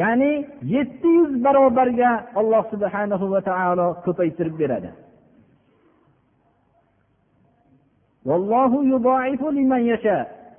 Ya'ni 0.00 0.32
yetti 0.74 1.08
yuz 1.18 1.32
barobarga 1.44 2.10
alloh 2.40 2.62
subhanahu 2.72 3.26
va 3.32 3.40
taolo 3.48 3.88
ko'paytirib 4.04 4.54
beradi. 4.62 4.90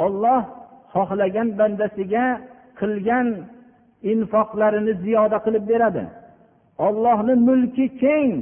Olloh 0.06 0.41
xohlagan 0.93 1.47
bandasiga 1.60 2.25
qilgan 2.80 3.28
infoqlarini 4.12 4.94
ziyoda 5.04 5.38
qilib 5.46 5.66
beradi. 5.72 6.04
Ollohni 6.88 7.36
mulki 7.48 7.86
keng. 8.02 8.34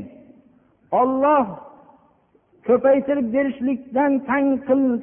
Olloh 1.01 1.45
ko'paytirib 2.67 3.27
berishlikdan 3.35 4.11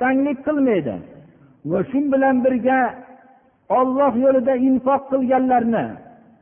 tanglik 0.02 0.38
qilmaydi. 0.46 0.94
Va 1.70 1.80
shu 1.90 1.98
bilan 2.12 2.36
birga 2.44 2.80
olloh 3.78 4.12
yo'lida 4.24 4.54
infoq 4.68 5.02
qilganlarni 5.12 5.86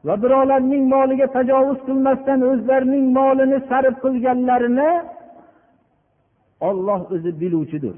va 0.06 0.14
birovlarning 0.22 0.84
moliga 0.94 1.26
tajovuz 1.36 1.80
qilmasdan 1.88 2.40
o'zlarining 2.50 3.06
molini 3.18 3.58
sarf 3.70 3.94
qilganlarini 4.04 4.90
olloh 6.68 7.00
o'zi 7.14 7.30
biluvchidir. 7.40 7.96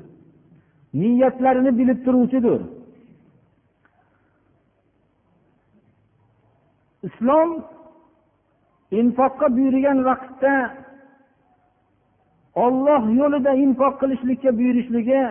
Niyatlarini 1.01 1.73
bilib 1.79 1.99
turuvchidir. 2.07 2.61
Islom 7.09 7.51
infoqqa 9.01 9.47
buyurgan 9.57 9.99
vaqtda 10.09 10.55
olloh 12.65 13.03
yo'lida 13.21 13.53
infoq 13.65 13.95
qilishlikka 14.03 14.51
buyurishligi 14.59 15.23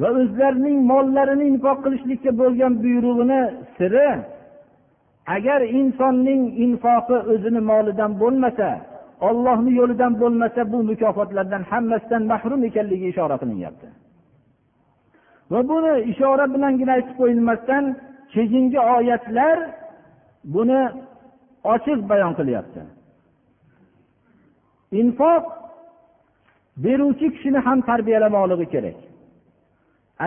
va 0.00 0.08
o'zlarining 0.20 0.78
mollarini 0.92 1.44
infoq 1.52 1.78
qilishlikka 1.84 2.30
bo'lgan 2.40 2.72
buyrug'ini 2.84 3.42
siri 3.76 4.10
agar 5.36 5.60
insonning 5.80 6.42
infoqi 6.64 7.16
o'zini 7.32 7.60
molidan 7.70 8.12
bo'lmasa 8.22 8.68
ollohni 9.28 9.72
yo'lidan 9.80 10.12
bo'lmasa 10.22 10.60
bu 10.72 10.78
mukofotlardan 10.90 11.62
hammasidan 11.70 12.22
mahrum 12.32 12.60
ekanligi 12.68 13.06
ishora 13.12 13.36
qilinyapti. 13.42 13.86
Va 15.52 15.60
buni 15.70 15.92
ishora 16.12 16.44
bilangina 16.54 16.92
aytib 16.98 17.14
qo'yilmasdan 17.20 17.84
keyingi 18.34 18.80
oyatlar 18.96 19.56
buni 20.53 20.79
ochiq 21.73 21.99
bayon 22.09 22.33
qilyapti 22.39 22.81
infoq 25.01 25.43
beruvchi 26.83 27.27
kishini 27.33 27.59
ham 27.67 27.79
tarbiyalamoqligi 27.89 28.67
kerak 28.73 28.97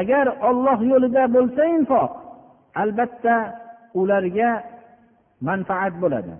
agar 0.00 0.26
olloh 0.48 0.78
yo'lida 0.92 1.22
bo'lsa 1.36 1.62
infoq 1.78 2.12
albatta 2.82 3.34
ularga 4.00 4.50
manfaat 5.48 5.94
bo'ladi 6.02 6.34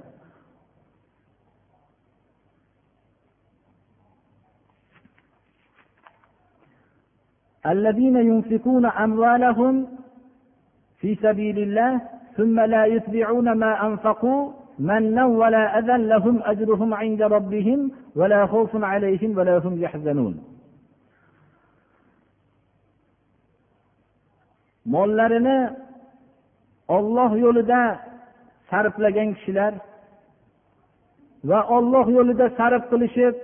الذين 7.75 8.17
ينفقون 8.31 8.85
أموالهم 8.87 9.75
في 11.01 11.15
سبيل 11.25 11.59
الله 11.59 11.93
ثم 12.37 12.61
لا 12.61 12.85
يتبعون 12.85 13.53
ما 13.53 13.87
أنفقوا 13.87 14.53
منا 14.79 15.25
ولا 15.27 15.79
أذى 15.79 15.97
لهم 16.13 16.41
أجرهم 16.43 16.95
عند 16.95 17.23
ربهم 17.23 17.91
ولا 18.17 18.47
خوف 18.47 18.85
عليهم 18.85 19.39
ولا 19.39 19.59
هم 19.59 19.83
يحزنون 19.83 20.37
mollarini 24.95 25.59
olloh 26.97 27.31
yo'lida 27.45 27.83
sarflagan 28.71 29.29
kishilar 29.37 29.73
va 31.51 31.61
olloh 31.77 32.07
yo'lida 32.17 32.47
sarf 32.59 32.83
qilishib 32.91 33.35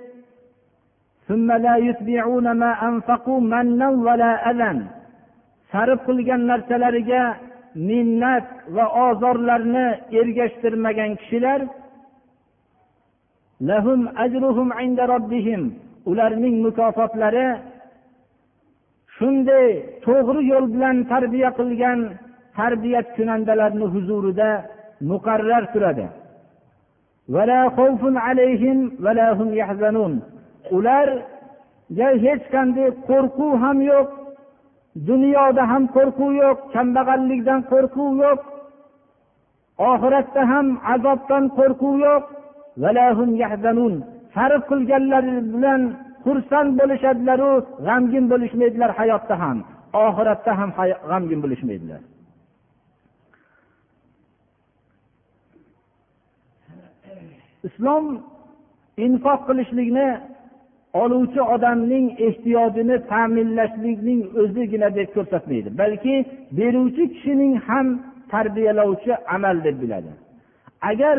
sarf 5.73 5.99
qilgan 6.09 6.41
narsalariga 6.51 7.23
minnat 7.76 8.48
va 8.76 8.86
ozorlarni 9.06 9.88
ergashtirmagan 10.20 11.12
kishilar 11.20 11.62
lahum 13.70 14.02
ajruhum 14.24 14.70
inda 14.84 15.04
robbihim. 15.14 15.64
Ularning 16.12 16.56
mukofotlari 16.66 17.48
shunday 19.18 19.68
to'g'ri 20.06 20.42
yo'l 20.52 20.66
bilan 20.74 20.98
tarbiya 21.12 21.50
qilgan 21.60 22.00
tarbiyat 22.58 23.08
kunandalarni 23.18 23.88
huzurida 23.94 24.50
muqarrar 25.10 25.64
turadi. 25.74 26.08
Ularga 30.78 32.08
hech 32.26 32.44
qanday 32.54 32.90
qo'rquv 33.10 33.52
ham 33.64 33.78
yo'q 33.92 34.08
dunyoda 35.10 35.64
ham 35.72 35.84
qo'rquv 35.96 36.32
yo'q 36.44 36.58
kambag'allikdan 36.74 37.60
qo'rquv 37.72 38.12
yo'q. 38.24 38.40
Oxiratda 39.92 40.42
ham 40.52 40.68
azobdan 40.94 41.44
qo'rquv 41.58 41.96
yo'q. 42.08 42.24
Sarf 44.36 44.62
qilganlari 44.72 45.36
bilan 45.54 45.82
xursand 46.26 46.72
bo'lishadilaru 46.80 47.52
g'amgin 47.88 48.26
bo'lishmaydilar 48.32 48.92
hayotda 49.00 49.36
ham. 49.44 49.58
Oxiratda 50.06 50.52
ham 50.60 50.70
g'amgin 51.10 51.40
bo'lishmaydilar. 51.44 52.02
Islom 57.68 58.06
infoq 59.06 59.40
qilishlikni 59.48 60.08
oluvchi 60.94 61.42
odamning 61.42 62.08
ehtiyojini 62.28 62.98
ta'minlashlikning 63.12 64.22
o'zigina 64.42 64.90
deb 64.96 65.10
ko'rsatmaydi. 65.16 65.70
Balki 65.82 66.16
beruvchi 66.58 67.04
kishining 67.14 67.54
ham 67.68 67.88
tarbiyalovchi 68.32 69.14
amal 69.36 69.64
deb 69.64 69.76
biladi. 69.82 70.12
Agar 70.90 71.18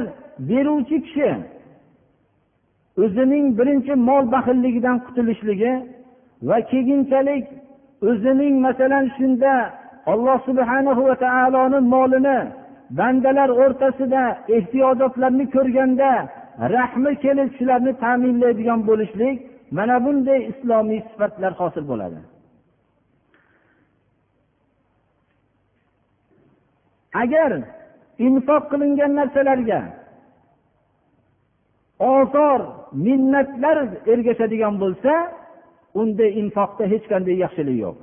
beruvchi 0.51 0.97
kishi 1.07 1.31
o'zining 3.03 3.47
birinchi 3.59 3.95
mol 4.09 4.25
baxilligidan 4.35 4.97
qutulishligi 5.07 5.73
va 6.49 6.59
keyinchalik 6.71 7.45
o'zining 8.11 8.55
masalan 8.67 9.05
shunda 9.17 9.53
alloh 10.13 10.39
subhanahu 10.49 11.03
va 11.09 11.17
taoloni 11.25 11.81
molini 11.95 12.39
bandalar 12.99 13.51
o'rtasida 13.63 14.23
ehtiyojotlarni 14.57 15.47
ko'rganda 15.55 16.11
rahmi 16.77 17.13
kelib 17.25 17.49
shularni 17.59 17.93
ta'minlaydigan 18.05 18.81
bo'lishlik 18.89 19.37
mana 19.77 19.97
bunday 20.05 20.41
islomiy 20.53 21.01
sifatlar 21.09 21.53
hosil 21.61 21.85
bo'ladi. 21.91 22.21
Agar 27.23 27.53
infoq 28.27 28.63
qilingan 28.73 29.13
narsalarga 29.21 29.81
ozor 32.15 32.61
minnatlar 33.07 33.79
ergashadigan 34.13 34.75
bo'lsa 34.83 35.13
unda 36.01 36.27
infoqda 36.41 36.85
hech 36.93 37.05
qanday 37.13 37.37
yaxshilik 37.45 37.79
yo'q. 37.85 37.99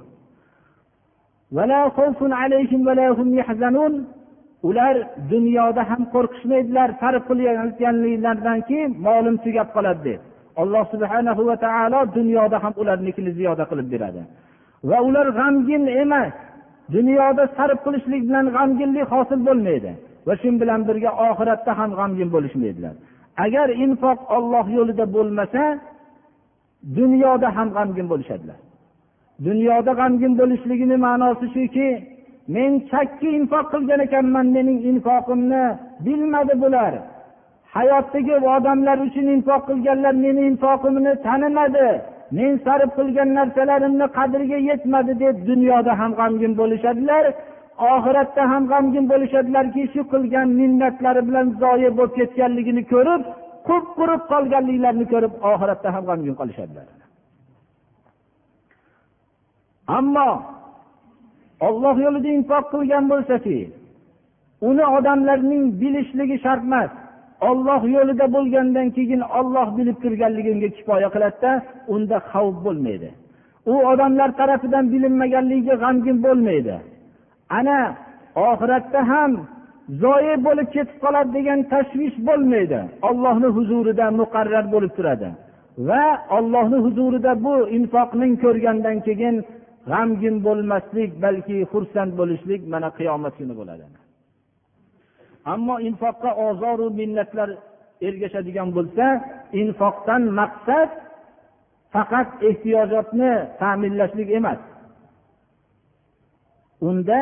Ular 4.69 4.95
dunyoda 5.31 5.81
ham 5.89 6.01
qo'rqishmaydilar 6.13 6.89
sarf 7.01 7.23
qilayotganliklaridanki 7.29 8.67
keyin 8.69 8.91
molim 9.07 9.35
tugab 9.45 9.67
qoladi 9.75 10.01
deb. 10.07 10.21
Alloh 10.61 10.83
subhanahu 10.93 11.41
va 11.49 11.55
taolo 11.65 11.99
dunyoda 12.17 12.57
ham 12.63 12.73
ularnikini 12.81 13.31
ziyoda 13.37 13.63
qilib 13.69 13.87
beradi. 13.93 14.21
Va 14.89 14.97
ular 15.07 15.27
g'amgin 15.39 15.83
emas 16.03 16.33
dunyoda 16.95 17.43
sarf 17.57 17.79
qilishlik 17.85 18.21
bilan 18.27 18.45
g'amginlik 18.55 19.05
hosil 19.13 19.39
bo'lmaydi 19.47 19.91
va 20.27 20.33
shu 20.41 20.49
bilan 20.61 20.81
birga 20.87 21.11
oxiratda 21.27 21.71
ham 21.79 21.89
g'amgin 21.99 22.29
bo'lishmaydilar. 22.35 22.93
Agar 23.45 23.67
infoq 23.85 24.19
olloh 24.37 24.65
yo'lida 24.77 25.05
bo'lmasa 25.15 25.63
dunyoda 26.99 27.47
ham 27.57 27.67
g'amgin 27.75 28.07
bo'lishadilar. 28.11 28.59
Dunyoda 29.47 29.91
g'amgin 29.99 30.33
bo'lishligini 30.39 30.97
ma'nosi 31.05 31.45
shuki 31.55 31.89
men 32.55 32.71
chakki 32.91 33.29
infoq 33.39 33.65
qilgan 33.73 33.99
ekanman 34.07 34.47
mening 34.55 34.79
infoqimni 34.91 35.63
bilmadi 36.05 36.53
bular. 36.63 36.93
Hayotdagi 37.75 38.35
odamlar 38.55 38.97
uchun 39.07 39.27
infoq 39.35 39.61
qilganlar 39.69 40.13
meni 40.25 40.41
infoqimni 40.51 41.13
tanimadi. 41.25 41.87
Men 42.37 42.51
sarf 42.65 42.89
qilgan 42.97 43.29
narsalarimni 43.39 44.07
qadriga 44.17 44.57
yetmadi 44.69 45.13
deb 45.23 45.35
dunyoda 45.49 45.91
ham 45.99 46.11
g'amgin 46.19 46.53
bo'lishadilar 46.59 47.23
oxiratda 47.93 48.43
ham 48.51 48.63
g'amgin 48.71 49.05
bo'lishadilarki 49.11 49.83
shu 49.93 50.01
qilgan 50.13 50.47
minnatlari 50.59 51.21
bilan 51.27 51.47
zoye 51.61 51.89
bo'lib 51.97 52.13
ketganligini 52.19 52.83
ko'rib 52.93 53.21
qup 53.67 53.85
qurib 53.97 54.21
qolganliklarini 54.31 55.05
ko'rib 55.13 55.33
oxiratda 55.51 55.89
ham 55.95 56.03
g'amgin 56.09 56.35
qolishadilar. 56.39 56.85
Ammo 59.97 60.29
olloh 61.67 61.95
yo'lida 62.05 62.29
infoq 62.37 62.65
qilgan 62.73 63.03
bo'lsachi 63.11 63.57
uni 64.69 64.85
odamlarning 64.97 65.63
bilishligi 65.81 66.37
shart 66.45 66.63
emas. 66.69 66.91
Olloh 67.49 67.81
yo'lida 67.95 68.25
bo'lgandan 68.35 68.87
keyin 68.97 69.21
olloh 69.39 69.67
bilib 69.77 69.97
turganligimga 70.03 70.69
kifoya 70.77 71.09
qiladida 71.15 71.51
unda 71.93 72.17
xavf 72.31 72.55
bo'lmaydi. 72.65 73.09
U 73.71 73.73
odamlar 73.91 74.29
tarafidan 74.39 74.85
bilinmaganligiga 74.93 75.75
g'amgin 75.83 76.17
bo'lmaydi. 76.25 76.75
Ana 77.57 77.79
oxiratda 78.49 78.99
ham 79.11 79.31
zoyi 80.03 80.35
bo'lib 80.45 80.67
ketib 80.75 80.97
qoladi 81.03 81.29
degan 81.37 81.59
tashvish 81.73 82.17
bo'lmaydi. 82.27 82.79
Ollohni 83.09 83.49
huzurida 83.57 84.05
muqarrar 84.19 84.65
bo'lib 84.73 84.91
turadi. 84.97 85.29
Va 85.87 86.05
ollohni 86.37 86.77
huzurida 86.85 87.31
bu 87.45 87.55
infoqning 87.77 88.33
ko'rgandan 88.43 88.97
keyin 89.07 89.35
g'amgin 89.91 90.35
bo'lmaslik 90.47 91.09
balki 91.23 91.57
xursand 91.71 92.11
bo'lishlik 92.19 92.61
mana 92.73 92.89
qiyomat 92.97 93.33
kuni 93.39 93.55
bo'ladi. 93.59 93.85
Ammo 95.53 95.75
infoqqa 95.87 96.31
ozoru 96.47 96.87
minnatlar 96.99 97.49
ergashadigan 98.07 98.69
bo'lsa 98.77 99.05
infoqdan 99.61 100.23
maqsad 100.39 100.89
faqat 101.93 102.29
ehtiyojotni 102.49 103.31
ta'minlashlik 103.59 104.29
emas. 104.39 104.59
Unda 106.89 107.19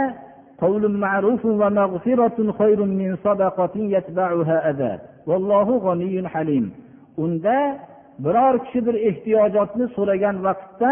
unda 7.23 7.57
biror 8.23 8.55
kishi 8.65 8.79
bir 8.87 8.95
ehtiyojotni 9.09 9.85
so'ragan 9.95 10.35
vaqtda 10.47 10.91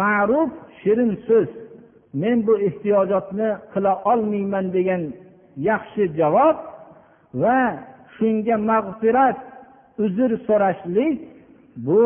ma'ruf 0.00 0.50
shirin 0.80 1.12
so'z 1.26 1.48
men 2.22 2.36
bu 2.46 2.54
ehtiyojotni 2.68 3.48
qila 3.72 3.92
olmayman 4.12 4.66
degan 4.76 5.02
yaxshi 5.68 6.04
javob 6.18 6.56
va 7.42 7.58
shunga 8.16 8.56
mag'firat 8.70 9.38
uzr 10.04 10.30
so'rashlik 10.46 11.18
bu 11.86 12.04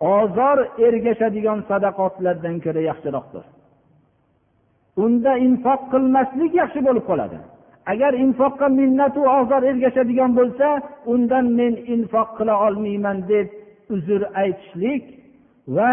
ozor 0.00 0.58
ergashadigan 0.86 1.58
sadaqotlardan 1.70 2.56
ko'ra 2.64 2.80
yaxshiroqdir. 2.90 3.44
Unda 5.04 5.32
infoq 5.46 5.80
qilmaslik 5.92 6.52
yaxshi 6.62 6.80
bo'lib 6.86 7.04
qoladi. 7.10 7.38
Agar 7.92 8.12
infoqqa 8.24 8.66
minnatu 8.80 9.20
ozor 9.38 9.62
ergashadigan 9.70 10.30
bo'lsa 10.38 10.68
undan 11.12 11.46
men 11.58 11.74
infoq 11.94 12.28
qila 12.38 12.54
olmayman 12.66 13.18
deb 13.32 13.46
uzr 13.94 14.20
aytishlik 14.42 15.02
va 15.76 15.92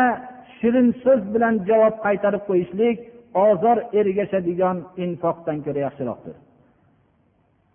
shirin 0.57 0.89
so'z 1.03 1.21
bilan 1.33 1.55
javob 1.69 1.95
qaytarib 2.05 2.43
qo'yishlik 2.49 2.97
ozor 3.35 3.77
ergashadigan 3.99 4.77
infoqdan 5.03 5.57
ko'ra 5.65 5.79
yaxshiroqdir. 5.87 6.35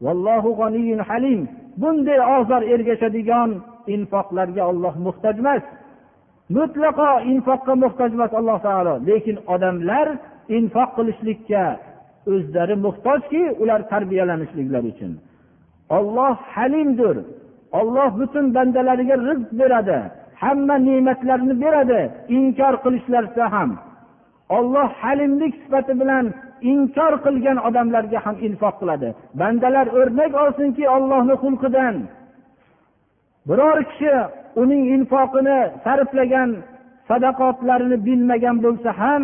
Vallohu 0.05 0.51
g'aniyyun 0.61 1.01
halim. 1.09 1.41
Bunday 1.81 2.19
ozor 2.37 2.63
ergashadigan 2.75 3.51
infoqlarga 3.95 4.63
olloh 4.71 4.95
muhtoj 5.07 5.37
emas. 5.43 5.65
Mutlaqo 6.57 7.11
infoqqa 7.33 7.75
muhtoj 7.85 8.11
emas 8.17 8.33
alloh 8.41 8.59
taolo. 8.67 8.95
Lekin 9.09 9.37
odamlar 9.55 10.09
infoq 10.57 10.91
qilishlikka 10.97 11.65
o'zlari 12.33 12.75
muhtojki 12.87 13.43
ular 13.63 13.81
tarbiyalanishliklari 13.93 14.89
uchun. 14.95 15.13
Olloh 15.99 16.37
halimdir. 16.55 17.17
Olloh 17.81 18.11
butun 18.21 18.45
bandalariga 18.57 19.17
rizq 19.29 19.51
beradi. 19.61 19.99
Hamma 20.43 20.77
ne'matlarni 20.89 21.55
beradi. 21.65 22.01
Inkor 22.37 22.75
qilishlarsa 22.85 23.45
ham. 23.55 23.71
Olloh 24.57 24.89
halimlik 25.03 25.55
sifati 25.63 25.93
bilan 26.01 26.25
inkor 26.73 27.13
qilgan 27.25 27.59
odamlarga 27.69 28.19
ham 28.27 28.37
infoq 28.47 28.75
qiladi. 28.81 29.09
Bandalar 29.41 29.87
o'rnak 29.99 30.33
olsinki 30.43 30.85
ollohni 30.97 31.35
xulqidan. 31.43 31.95
Biror 33.49 33.79
kishi 33.91 34.15
uning 34.63 34.83
infoqini 34.95 35.59
sarflagan 35.85 36.51
sadaqotlarini 37.09 37.99
bilmagan 38.07 38.57
bo'lsa 38.65 38.91
ham 39.03 39.23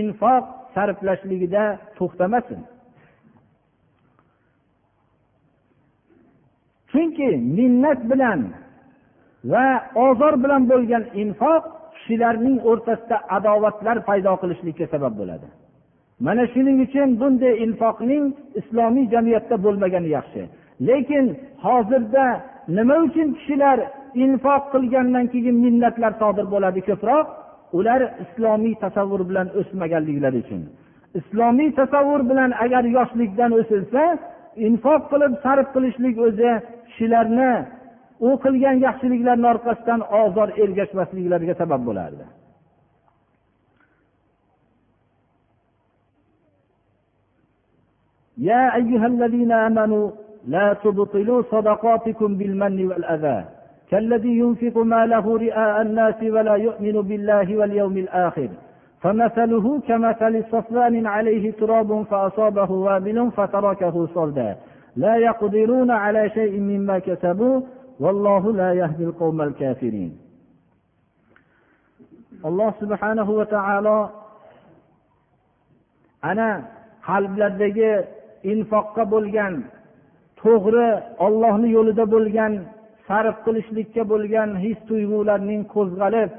infoq 0.00 0.44
sarflashligida 0.74 1.64
to'xtamasin. 1.98 2.60
Chunki 6.90 7.30
minnat 7.56 8.00
bilan 8.10 8.40
va 9.52 9.66
ozor 10.06 10.34
bilan 10.42 10.62
bo'lgan 10.70 11.04
infoq 11.22 11.62
kishilarning 12.02 12.56
o'rtasida 12.70 13.16
adovatlar 13.36 13.96
paydo 14.08 14.32
qilishlikka 14.42 14.86
sabab 14.94 15.12
bo'ladi. 15.20 15.46
Mana 16.26 16.44
shuning 16.54 16.78
uchun 16.86 17.08
bunday 17.20 17.54
infoqning 17.64 18.24
islomiy 18.60 19.06
jamiyatda 19.14 19.56
bo'lmagani 19.64 20.08
yaxshi. 20.16 20.42
Lekin 20.88 21.24
hozirda 21.64 22.26
nima 22.76 22.96
uchun 23.06 23.28
kishilar 23.38 23.78
infoq 24.24 24.62
qilgandan 24.74 25.26
keyin 25.32 25.56
minnatlar 25.64 26.12
sodir 26.20 26.46
bo'ladi 26.54 26.80
ko'proq? 26.88 27.26
Ular 27.78 28.00
islomiy 28.24 28.74
tasavvur 28.84 29.22
bilan 29.30 29.46
o'smaganliklari 29.60 30.38
uchun. 30.44 30.62
Islomiy 31.20 31.70
tasavvur 31.80 32.22
bilan 32.30 32.50
agar 32.64 32.84
yoshlikdan 32.96 33.50
o'silsa 33.60 34.02
infoq 34.68 35.02
qilib 35.12 35.32
sarf 35.44 35.66
qilishlik 35.74 36.16
o'zi 36.26 36.50
kishilarni 36.88 37.52
u 38.26 38.30
qilgan 38.44 38.76
yaxshiliklarni 38.86 39.46
orqasidan 39.54 40.00
ozor 40.22 40.48
ergashmasliklariga 40.64 41.54
sabab 41.62 41.80
bo'lardi. 41.88 42.26
يا 48.50 48.64
أيها 48.80 49.06
الذين 49.06 49.52
آمنوا 49.52 50.10
لا 50.54 50.72
تبطلوا 50.84 51.42
صدقاتكم 51.52 52.30
بالمن 52.38 52.86
والأذى 52.86 53.44
كالذي 53.90 54.38
ينفق 54.42 54.76
ماله 54.78 55.38
رئاء 55.38 55.82
الناس 55.82 56.18
ولا 56.22 56.54
يؤمن 56.54 56.96
بالله 57.08 57.56
واليوم 57.56 57.96
الآخر 58.04 58.48
فمثله 59.02 59.80
كمثل 59.88 60.44
صفوان 60.52 61.06
عليه 61.06 61.52
تراب 61.52 62.02
فأصابه 62.10 62.70
وابل 62.70 63.30
فتركه 63.36 64.06
صلدا 64.06 64.56
لا 64.96 65.16
يقدرون 65.16 65.90
على 65.90 66.30
شيء 66.30 66.60
مما 66.60 66.98
كسبوا 66.98 67.60
vallohu 68.00 68.56
la 68.60 68.70
yahdil 68.82 69.12
qavmal 69.20 69.52
kafirin. 69.60 70.12
Alloh 72.48 72.70
subhanahu 72.80 73.32
va 73.38 73.46
taolo 73.54 73.98
ana 76.30 76.50
qalblardagi 77.08 77.92
infoqqa 78.52 79.04
bo'lgan 79.14 79.54
to'g'ri 80.42 80.88
ollohni 81.26 81.68
yo'lida 81.76 82.04
bo'lgan 82.14 82.52
sarf 83.06 83.36
qilishlikka 83.44 84.02
bo'lgan 84.12 84.48
his 84.64 84.78
tuyg'ularning 84.88 85.62
qo'zg'alib 85.74 86.30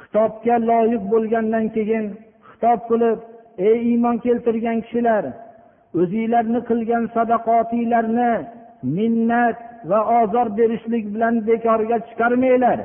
xitobga 0.00 0.56
loyiq 0.70 1.02
bo'lgandan 1.12 1.64
keyin 1.76 2.04
xitob 2.48 2.80
qilib 2.90 3.18
ey 3.68 3.76
iymon 3.90 4.16
keltirgan 4.24 4.78
kishilar 4.84 5.24
o'zinglarni 6.00 6.60
qilgan 6.70 7.04
sadaqotinglarni 7.16 8.32
minnat 8.82 9.58
va 9.90 10.00
ozor 10.22 10.46
berishlik 10.58 11.04
bilan 11.14 11.34
bekorga 11.48 11.98
chiqarmanglar. 12.08 12.78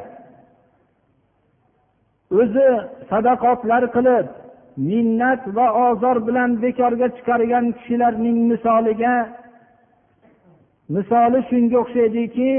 O'zi 2.39 2.67
sadaqotlar 3.09 3.83
qilib 3.95 4.27
minnat 4.89 5.41
va 5.57 5.67
ozor 5.87 6.17
bilan 6.27 6.49
bekorga 6.63 7.07
chiqargan 7.17 7.65
kishilarning 7.77 8.37
misoliga 8.51 9.15
misoli 10.95 11.39
shunga 11.49 11.77
o'xshaydiki 11.83 12.51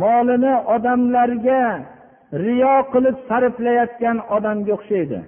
molini 0.00 0.54
odamlarga 0.74 1.62
riyo 2.44 2.76
qilib 2.92 3.16
sarflayotgan 3.28 4.16
odamga 4.36 4.72
o'xshaydi. 4.76 5.18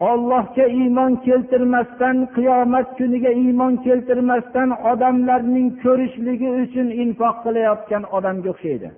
Ollohga 0.00 0.66
iymon 0.66 1.12
keltirmasdan 1.26 2.16
qiyomat 2.36 2.88
kuniga 2.98 3.30
iymon 3.42 3.74
keltirmasdan 3.86 4.70
odamlarning 4.90 5.68
ko'rishligi 5.82 6.48
uchun 6.62 6.88
infoq 7.02 7.36
qilayotgan 7.44 8.04
odamga 8.16 8.48
o'xshaydi. 8.54 8.88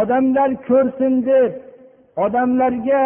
Odamlar 0.00 0.50
ko'rsin 0.68 1.14
deb 1.30 1.52
odamlarga 2.24 3.04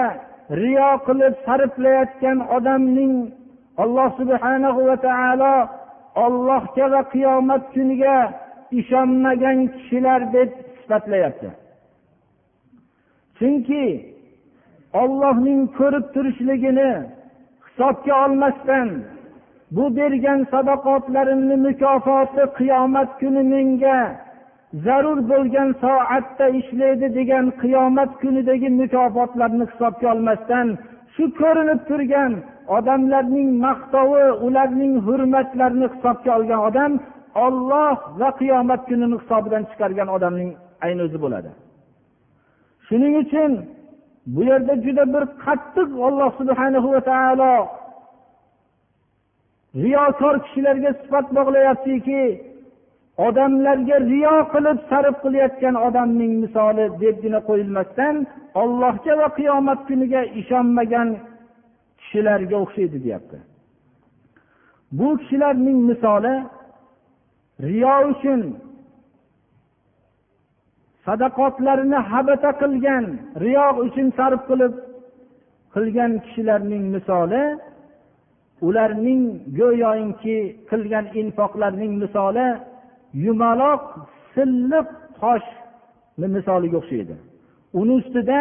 riyo 0.61 0.91
qilib 1.07 1.35
sarflayotgan 1.47 2.39
odamning 2.57 3.15
alloh 3.83 4.11
subhanahu 4.21 4.81
va 4.89 4.97
taolo 5.07 5.55
ollohga 6.25 6.87
va 6.95 7.03
qiyomat 7.15 7.63
kuniga 7.75 8.17
ishonmagan 8.81 9.59
kishilar 9.75 10.21
deb 10.37 10.51
sifatlayapti. 10.79 11.49
Chunki 13.39 13.85
ollohning 14.93 15.63
ko'rib 15.79 16.05
turishligini 16.15 16.93
hisobga 17.67 18.15
olmasdan 18.25 18.89
bu 19.77 19.85
bergan 19.97 20.41
sadoqotlarimni 20.53 21.57
mukofoti 21.67 22.45
qiyomat 22.59 23.11
kuni 23.21 23.43
menga 23.53 23.99
zarur 24.85 25.19
bo'lgan 25.31 25.71
soatda 25.85 26.47
ishlaydi 26.61 27.07
degan 27.19 27.47
qiyomat 27.63 28.11
kunidagi 28.23 28.69
mukofotlarni 28.81 29.65
hisobga 29.71 30.07
olmasdan 30.15 30.67
shu 31.15 31.25
ko'rinib 31.41 31.81
turgan 31.89 32.33
odamlarning 32.77 33.49
maqtovi 33.67 34.25
ularning 34.47 34.95
hurmatlarini 35.07 35.87
hisobga 35.95 36.31
olgan 36.39 36.61
odam 36.69 36.93
olloh 37.47 37.97
va 38.21 38.29
qiyomat 38.41 38.81
kunini 38.89 39.17
hisobidan 39.23 39.63
chiqargan 39.71 40.09
odamning 40.17 40.51
ayni 40.85 41.01
o'zi 41.07 41.19
bo'ladi. 41.25 41.51
Shuning 42.87 43.15
uchun 43.25 43.53
bu 44.27 44.45
yerda 44.45 44.75
juda 44.85 45.05
bir 45.15 45.25
qattiq 45.45 45.89
olloh 46.07 46.31
subhanahu 46.39 46.93
va 46.93 47.01
taolo 47.01 47.55
riyokor 49.75 50.37
kishilarga 50.45 50.91
sifat 51.03 51.27
bog'layaptiki 51.37 52.23
odamlarga 53.27 53.97
riyo 54.13 54.37
qilib 54.53 54.79
sarf 54.91 55.17
qilayotgan 55.25 55.75
odamning 55.87 56.33
misoli 56.45 56.85
debgina 57.03 57.41
qo'yilmasdan 57.49 58.15
ollohga 58.63 59.13
va 59.21 59.29
qiyomat 59.39 59.81
kuniga 59.89 60.23
ishonmagan 60.41 61.09
kishilarga 62.01 62.57
o'xshaydi 62.65 62.99
deyapti. 63.05 63.39
Bu 64.99 65.09
kishilarning 65.21 65.79
misoli 65.91 66.35
riyo 67.69 67.95
uchun 68.13 68.41
sadaqotlarini 71.11 71.99
habata 72.11 72.51
qilgan 72.63 73.05
riyo 73.45 73.67
uchun 73.85 74.09
sarf 74.19 74.41
qilib 74.51 74.73
qilgan 75.75 76.13
kishilarning 76.25 76.85
misoli 76.95 77.45
ularning 78.69 79.23
go'yoinki 79.59 80.39
qilgan 80.71 81.07
infoqlarning 81.21 81.93
misoli 82.03 82.49
yumaloq 83.27 83.83
silliq 84.35 84.89
toshni 85.21 86.27
misoliga 86.37 86.77
o'xshaydi. 86.81 87.15
Uni 87.81 87.93
ustida 88.01 88.41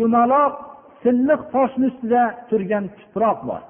yumaloq 0.00 0.54
silliq 1.02 1.40
toshni 1.54 1.86
ustida 1.90 2.22
turgan 2.48 2.84
tuproq 2.98 3.38
bor. 3.48 3.62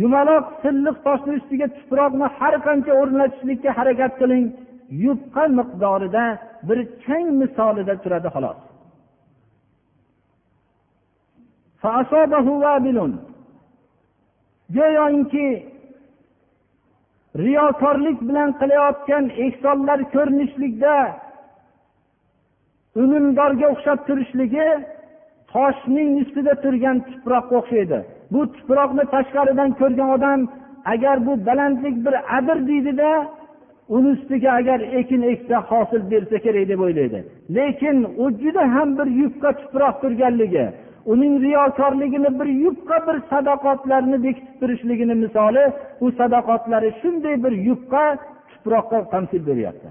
Yumaloq 0.00 0.44
silliq 0.62 0.96
toshni 1.06 1.32
ustiga 1.40 1.66
tuproqni 1.76 2.26
har 2.38 2.54
qancha 2.66 2.92
o'rnatishlikka 3.00 3.70
harakat 3.78 4.12
qiling. 4.20 4.46
Yupqa 4.90 5.44
miqdorida 5.58 6.24
bir 6.68 6.78
chang 7.04 7.28
misolida 7.40 7.94
turadi 8.02 8.28
xolos. 8.34 8.58
Go'yoki 14.76 15.48
riyokorlik 17.42 18.18
bilan 18.28 18.50
qilayotgan 18.60 19.24
ehsonlar 19.44 20.00
ko'rinishlikda 20.14 20.96
unumdorga 23.02 23.66
o'xshab 23.72 23.98
turishligi 24.08 24.68
toshning 25.52 26.10
ustida 26.22 26.54
turgan 26.62 26.96
tuproqqa 27.08 27.54
o'xshaydi. 27.60 27.98
Bu 28.32 28.40
tuproqni 28.56 29.04
tashqaridan 29.14 29.70
ko'rgan 29.80 30.10
odam 30.16 30.40
agar 30.92 31.16
bu 31.26 31.32
balandlik 31.46 31.96
bir 32.04 32.14
adir 32.38 32.58
deydida 32.70 33.10
uni 33.94 34.08
ustiga 34.16 34.50
agar 34.60 34.80
ekin 35.00 35.22
eksa 35.32 35.56
hosil 35.70 36.02
bersa 36.10 36.38
kerak 36.44 36.68
deb 36.68 36.80
o'ylaydi. 36.86 37.20
Lekin 37.56 37.96
u 38.22 38.24
juda 38.42 38.64
ham 38.74 38.88
bir 38.98 39.08
yupqa 39.22 39.50
tuproq 39.60 39.94
turganligi 40.02 40.66
uning 41.12 41.34
riyokorligini 41.44 42.30
bir 42.40 42.48
yupqa 42.64 42.96
bir 43.06 43.16
sadoqatlarni 43.30 44.18
bekitib 44.26 44.54
turishligini 44.60 45.14
misoli 45.24 45.64
u 46.04 46.06
sadoqatlari 46.18 46.90
shunday 47.00 47.34
bir 47.44 47.52
yupqa 47.68 48.04
tuproqqa 48.50 48.98
tamsil 49.12 49.42
beryapti. 49.46 49.88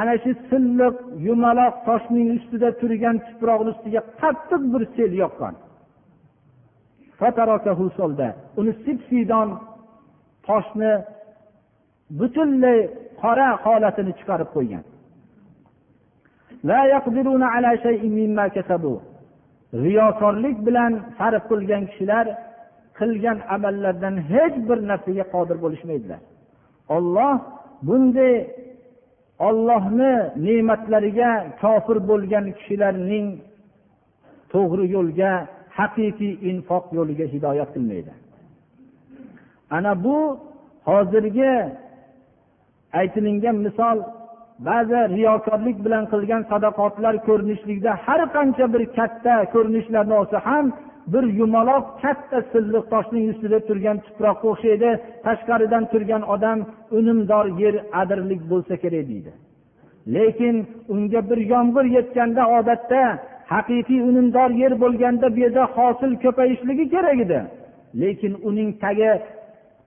Ana 0.00 0.14
shu 0.22 0.30
silliq 0.50 0.96
yumaloq 1.26 1.74
toshning 1.86 2.28
ustida 2.36 2.68
turgan 2.80 3.16
tuproqni 3.26 3.70
ustiga 3.74 4.00
qattiq 4.20 4.62
bir 4.72 4.82
sel 4.96 5.12
yoqqan. 5.22 5.54
Uni 8.60 8.72
sipsiydon 8.84 9.48
toshni 10.46 10.92
butunlay 12.18 12.78
qora 13.22 13.48
holatini 13.64 14.12
chiqarib 14.18 14.48
qo'ygan. 14.56 14.84
Riyokorlik 19.84 20.56
bilan 20.66 20.92
sarf 21.18 21.42
qilgan 21.50 21.82
kishilar 21.90 22.26
qilgan 22.98 23.38
amallardan 23.54 24.14
hech 24.32 24.56
bir 24.68 24.78
narsaga 24.90 25.24
qodir 25.34 25.56
bo'lishmaydilar. 25.64 26.20
Olloh 26.96 27.34
bunday 27.86 28.34
ollohni 29.48 30.14
ne'matlariga 30.46 31.30
kofir 31.62 31.98
bo'lgan 32.10 32.46
kishilarning 32.58 33.26
to'g'ri 34.52 34.84
yo'lga 34.96 35.32
haqiqiy 35.78 36.32
infoq 36.50 36.84
yo'liga 36.98 37.26
hidoyat 37.34 37.70
qilmaydi. 37.74 38.12
Ana 39.76 39.92
bu 40.04 40.18
hozirgi 40.88 41.52
aytilingan 43.00 43.56
misol 43.66 43.98
ba'zi 44.68 45.00
riyokorlik 45.16 45.78
bilan 45.84 46.04
qilgan 46.12 46.42
sadaqotlar 46.52 47.14
ko'rinishlikda 47.28 47.92
har 48.04 48.20
qancha 48.36 48.66
bir 48.74 48.82
katta 48.98 49.34
ko'rinishlarni 49.54 50.14
olsa 50.20 50.38
ham 50.48 50.66
bir 51.12 51.24
yumaloq 51.40 51.84
katta 52.02 52.38
silliq 52.52 52.84
toshning 52.92 53.24
ustida 53.32 53.58
turgan 53.68 53.96
tuproqqa 54.06 54.46
o'xshaydi 54.52 54.90
tashqaridan 55.26 55.84
turgan 55.92 56.22
odam 56.34 56.58
unumdor 56.98 57.46
yer 57.62 57.74
adirlik 58.00 58.42
bo'lsa 58.52 58.74
kerak 58.82 59.04
deydi. 59.10 59.32
Lekin 60.14 60.56
unga 60.94 61.20
bir 61.30 61.38
yomg'ir 61.52 61.86
yetganda 61.96 62.42
odatda 62.58 63.02
haqiqiy 63.52 64.00
unumdor 64.10 64.50
yer 64.62 64.72
bo'lganda 64.82 65.26
bu 65.34 65.38
yerda 65.44 65.64
hosil 65.76 66.12
ko'payishligi 66.24 66.84
kerak 66.94 67.18
edi. 67.24 67.40
Lekin 68.02 68.32
uning 68.48 68.70
tagi 68.84 69.10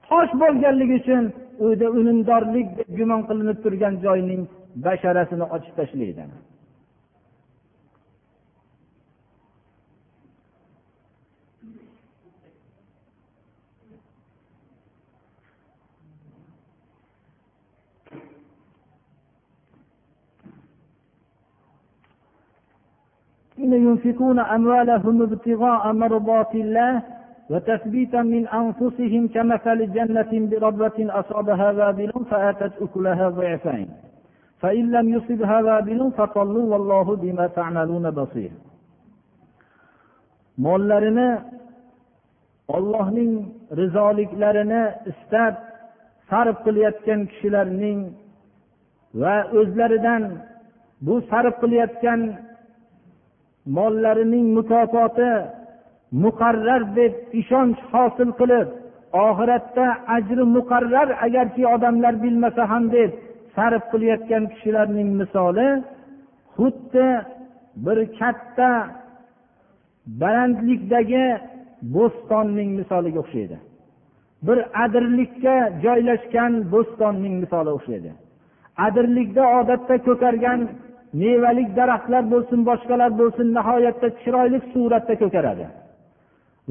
tosh 0.08 0.32
bo'lganligi 0.42 0.94
uchun 1.00 1.24
u 1.62 1.64
yerda 1.70 1.88
unumdorlik 1.98 2.68
deb 2.78 2.88
gumon 2.98 3.20
qilinib 3.28 3.58
turgan 3.64 3.94
joyning 4.04 4.42
basharasini 4.86 5.46
ochib 5.56 5.74
tashlaydi 5.80 6.24
ينفقون 23.90 24.38
أموالهم 24.38 25.22
ابتغاء 25.22 25.92
مرضات 25.92 26.54
الله 26.54 27.02
وتثبيتا 27.50 28.22
من 28.22 28.48
أنفسهم 28.48 29.28
كمثل 29.28 29.78
جنة 29.96 30.32
بربوة 30.50 30.98
أصابها 31.20 31.68
وابل 31.78 32.12
فآتت 32.30 32.72
أكلها 32.82 33.28
ضعفين 33.28 33.88
فإن 34.60 34.90
لم 34.90 35.06
يصبها 35.16 35.58
وابل 35.60 36.00
فطلوا 36.18 36.66
والله 36.72 37.16
بما 37.16 37.46
تعملون 37.46 38.10
بصير 38.10 38.50
mollarini 40.66 41.30
ollohning 42.68 43.32
rizoliklarini 43.80 44.82
istab 45.10 45.54
sarf 46.30 46.56
qilayotgan 46.66 47.20
kishilarning 47.30 48.00
va 49.22 49.34
o'zlaridan 49.60 50.22
bu 51.06 51.14
sarf 51.30 51.54
qilayotgan 51.62 52.20
mollarining 53.76 54.46
mukofoti 54.58 55.30
muqarrar 56.23 56.81
deb 56.99 57.13
ishonch 57.41 57.79
hosil 57.93 58.29
qilib 58.39 58.67
oxiratda 59.27 59.87
ajri 60.15 60.43
muqarrar 60.57 61.09
agarki 61.25 61.63
odamlar 61.75 62.13
bilmasa 62.23 62.63
ham 62.71 62.83
deb 62.97 63.11
sarf 63.55 63.83
qilayotgan 63.91 64.43
kishilarning 64.53 65.09
misoli 65.21 65.69
xuddi 66.55 67.07
bir 67.85 67.97
katta 68.19 68.69
balandlikdagi 70.21 71.25
bo'stonning 71.95 72.69
misoliga 72.79 73.19
o'xshaydi. 73.23 73.57
Bir 74.47 74.57
adirlikka 74.83 75.55
joylashgan 75.85 76.53
bo'stonning 76.73 77.35
misoli 77.43 77.71
o'xshaydi. 77.77 78.11
Adirlikda 78.87 79.43
odatda 79.59 79.95
ko'kargan 80.07 80.59
mevalik 81.21 81.69
daraxtlar 81.79 82.23
bo'lsin 82.33 82.59
boshqalar 82.69 83.11
bo'lsin 83.21 83.47
nihoyatda 83.57 84.07
chiroyli 84.21 84.59
suratda 84.71 85.15
ko'karadi. 85.23 85.65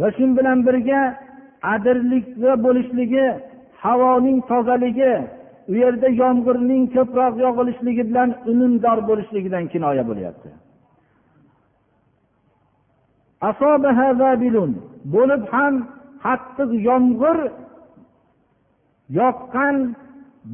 Va 0.00 0.08
shu 0.16 0.24
bilan 0.38 0.58
birga 0.66 1.02
adirlikda 1.74 2.52
bo'lishligi 2.66 3.26
havoning 3.84 4.38
tozaligi 4.50 5.14
u 5.70 5.74
yerda 5.82 6.08
yomg'irning 6.22 6.84
ko'proq 6.96 7.34
yog'ilishligi 7.46 8.02
bilan 8.10 8.30
unumdor 8.50 8.98
bo'lishligidan 9.08 9.64
kinoya 9.72 10.04
bo'lyapti. 10.10 10.50
Bo'lib 15.14 15.42
ham 15.54 15.74
qattiq 16.24 16.70
yomg'ir 16.88 17.38
yoqqan 19.20 19.76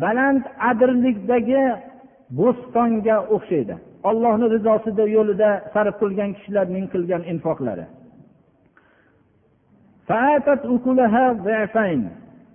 baland 0.03 0.43
adirlikdagi 0.71 1.63
bo'stonga 2.39 3.17
o'xshaydi. 3.35 3.75
Ollohni 4.09 4.47
rizosida 4.55 5.05
yo'lida 5.17 5.51
sarf 5.73 5.95
qilgan 6.03 6.31
kishilarning 6.37 6.87
qilgan 6.93 7.23
infoqlari. 7.33 7.85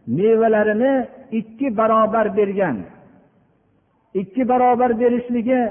Mevalarini 0.07 1.07
ikki 1.31 1.77
barobar 1.77 2.37
bergan. 2.37 2.77
Ikki 4.13 4.49
barobar 4.49 4.99
berishligi 4.99 5.61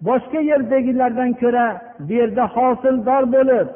boshqa 0.00 0.40
yerdagilardan 0.50 1.30
ko'ra 1.42 1.66
bu 2.06 2.12
yerda 2.12 2.44
hosildor 2.56 3.22
bo'lib 3.34 3.68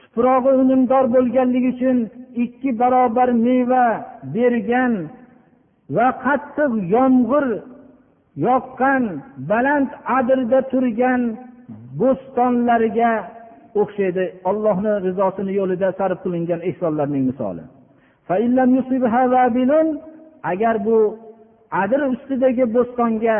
tuprog'i 0.00 0.52
unumdor 0.62 1.04
bo'lganligi 1.14 1.68
uchun 1.74 1.98
ikki 2.44 2.70
barobar 2.80 3.28
meva 3.46 3.86
bergan 4.34 4.92
va 5.96 6.08
qattiq 6.24 6.72
yomg'ir 6.94 7.46
yoqqan 8.46 9.02
baland 9.50 9.90
adirda 10.18 10.60
turgan 10.72 11.22
bo'stonlarga 12.00 13.12
o'xshaydi 13.82 14.24
ollohni 14.50 14.92
rizosini 15.06 15.52
yo'lida 15.60 15.88
sarf 15.98 16.18
qilingan 16.24 16.60
ehsonlarning 16.68 17.24
misoli. 17.30 17.64
Agar 20.52 20.76
bu 20.86 20.96
adir 21.82 22.00
ustidagi 22.14 22.64
bo'stonga 22.76 23.38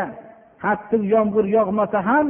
qattiq 0.63 1.01
yomg'ir 1.15 1.45
yog'masa 1.57 1.99
ham 2.09 2.27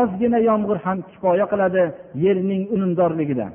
ozgina 0.00 0.38
yomg'ir 0.48 0.78
ham 0.84 0.98
kifoya 1.10 1.46
qiladi 1.52 1.84
yerning 2.24 2.62
unumdorligidan 2.74 3.52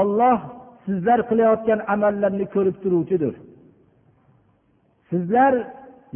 olloh 0.00 0.38
sizlar 0.86 1.20
qilayotgan 1.30 1.80
amallarni 1.94 2.46
ko'rib 2.54 2.76
turuvchidir. 2.82 3.34
Sizlar 5.10 5.52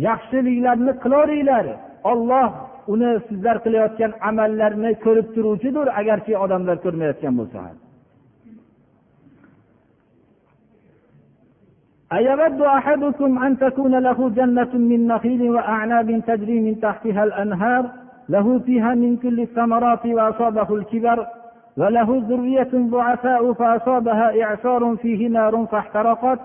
yaxshiliklarni 0.08 0.94
qilaveringlar 1.04 1.66
olloh 2.12 2.50
uni 2.94 3.12
sizlar 3.28 3.58
qilayotgan 3.66 4.12
amallarni 4.30 4.92
ko'rib 5.06 5.28
turuvchidir 5.36 5.88
agarki 6.00 6.34
odamlar 6.44 6.78
ko'rmayotgan 6.86 7.36
bo'lsa 7.42 7.60
ham 7.66 7.78
أيود 12.20 12.62
أحدكم 12.62 13.44
أن 13.46 13.52
تكون 13.66 13.94
له 14.08 14.30
جنة 14.30 14.74
من 14.74 15.08
نخيل 15.08 15.42
وأعناب 15.56 16.22
تجري 16.28 16.60
من 16.66 16.80
تحتها 16.86 17.24
الأنهار 17.24 17.84
له 18.30 18.60
فيها 18.60 18.92
من 19.04 19.18
كل 19.18 19.38
الثمرات 19.42 20.06
وأصابه 20.06 20.76
الكبر 20.76 21.28
وله 21.78 22.24
ذرية 22.30 22.70
ضعفاء 22.74 23.54
فأصابها 23.54 24.44
إعصار 24.44 24.96
فيه 24.96 25.28
نار 25.28 25.66
فاحترقت 25.72 26.40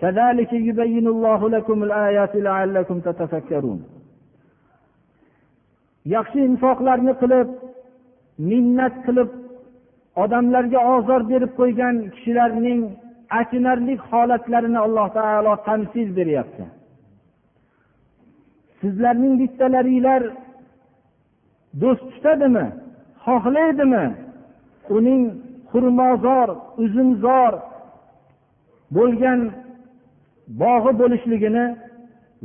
كذلك 0.00 0.52
يبين 0.52 1.06
الله 1.14 1.50
لكم 1.50 1.82
الآيات 1.82 2.36
لعلكم 2.36 3.00
تتفكرون 3.00 3.80
yaxshi 6.14 6.38
infoqlarni 6.48 7.12
qilib 7.22 7.48
minnat 8.50 8.94
qilib 9.06 9.30
odamlarga 10.22 10.80
ozor 10.94 11.20
berib 11.30 11.52
qo'ygan 11.60 11.94
kishilarning 12.14 12.80
achinarli 13.40 13.94
holatlarini 14.08 14.78
alloh 14.86 15.06
taolo 15.18 15.52
tamsil 15.68 16.08
beryapti 16.18 16.64
sizlarning 18.80 19.34
bittalaringlar 19.42 20.22
do'st 21.82 22.04
tutadimi 22.12 22.66
xohlaydimi 23.26 24.06
uning 24.96 25.22
xurmozor 25.70 26.48
uzumzor 26.84 27.52
bo'lgan 28.96 29.40
bog'i 30.47 30.91
bo'lishligini 31.01 31.65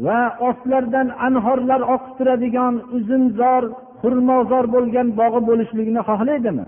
va 0.07 0.21
ostlaridan 0.49 1.09
anhorlar 1.27 1.81
oqib 1.95 2.13
turadigan 2.19 2.75
uzumzor 2.97 3.63
xurmozor 4.01 4.65
bo'lgan 4.75 5.09
bog'i 5.21 5.41
bo'lishligini 5.49 6.03
xohlaydimi? 6.09 6.67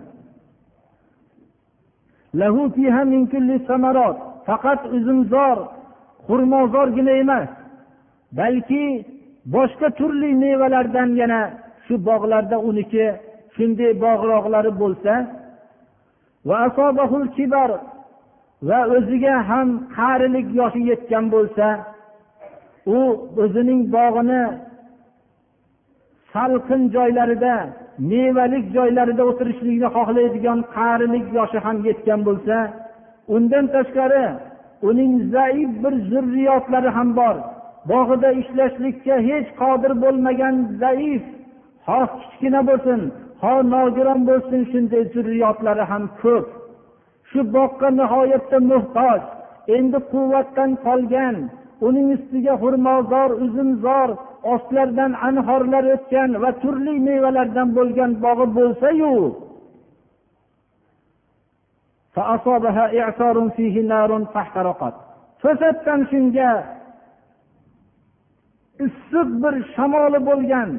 Faqat 4.48 4.80
uzumzor 4.96 5.56
xurmozorgina 6.26 7.12
emas 7.22 7.48
balki 8.38 8.84
boshqa 9.54 9.88
turli 9.98 10.30
mevalardan 10.42 11.10
yana 11.20 11.40
shu 11.84 11.94
bog'larda 12.08 12.56
uniki 12.68 13.06
shunday 13.54 13.92
bog'roqlari 14.04 14.72
bo'lsa 14.82 15.12
va 18.68 18.80
o'ziga 18.96 19.34
ham 19.50 19.68
qarilik 19.96 20.46
yoshi 20.61 20.82
yetgan 20.90 21.24
bo'lsa 21.34 21.66
u 22.96 22.98
o'zining 23.42 23.80
bog'ini 23.96 24.42
salqin 26.32 26.82
joylarida 26.96 27.54
mevalik 28.12 28.64
joylarida 28.76 29.22
o'tirishlikni 29.30 29.88
xohlaydigan 29.96 30.59
qarilik 30.76 31.26
yoshi 31.38 31.59
ham 31.66 31.76
yetgan 31.88 32.20
bo'lsa 32.28 32.56
undan 33.34 33.64
tashqari 33.74 34.24
uning 34.88 35.12
zaif 35.34 35.70
bir 35.82 35.94
zurriyotlari 36.11 36.90
ham 36.96 37.09
bor. 37.20 37.36
Bog'ida 37.90 38.30
ishlashlikka 38.42 39.16
hech 39.28 39.48
qodir 39.61 39.92
bo'lmagan 40.02 40.56
zaif 40.82 41.22
ho 41.88 42.00
kichkina 42.20 42.61
bo'lsin 42.68 43.00
ho 43.42 43.54
nogiron 43.74 44.20
bo'lsin 44.30 44.61
shunday 44.70 45.02
zurriyotlari 45.14 45.84
ham 45.90 46.04
ko'p. 46.22 46.46
Shu 47.30 47.40
boqqa 47.56 47.88
nihoyatda 48.00 48.58
muhtoj 48.72 49.20
endi 49.76 49.98
quvvatdan 50.12 50.70
qolgan 50.86 51.36
uning 51.86 52.08
ustiga 52.16 52.54
xurmozor 52.62 53.30
uzumzor 53.44 54.08
ostlardan 54.54 55.12
anhorlar 55.28 55.84
o'tgan 55.94 56.30
va 56.42 56.50
turli 56.62 56.94
mevalardan 57.08 57.68
bo'lgan 57.78 58.10
bog'i 58.24 58.46
bo'lsayu 58.58 59.14
to'satdan 65.42 66.00
shunga 66.10 66.52
issiq 68.86 69.28
bir 69.42 69.54
shamoli 69.74 70.20
bo'lgan 70.28 70.70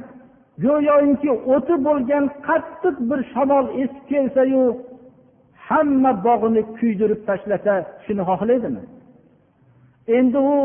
go'yoki 0.65 1.31
o'ti 1.53 1.75
bo'lgan 1.87 2.25
qattiq 2.47 2.95
bir 3.09 3.19
shamol 3.33 3.65
esib 3.81 4.03
kelsayu 4.11 4.63
hamma 5.69 6.11
bog'ini 6.27 6.61
kuydirib 6.77 7.21
tashlasa 7.29 7.73
shuni 8.05 8.23
xohlaydimi? 8.29 8.83
Endi 10.17 10.39
u 10.53 10.57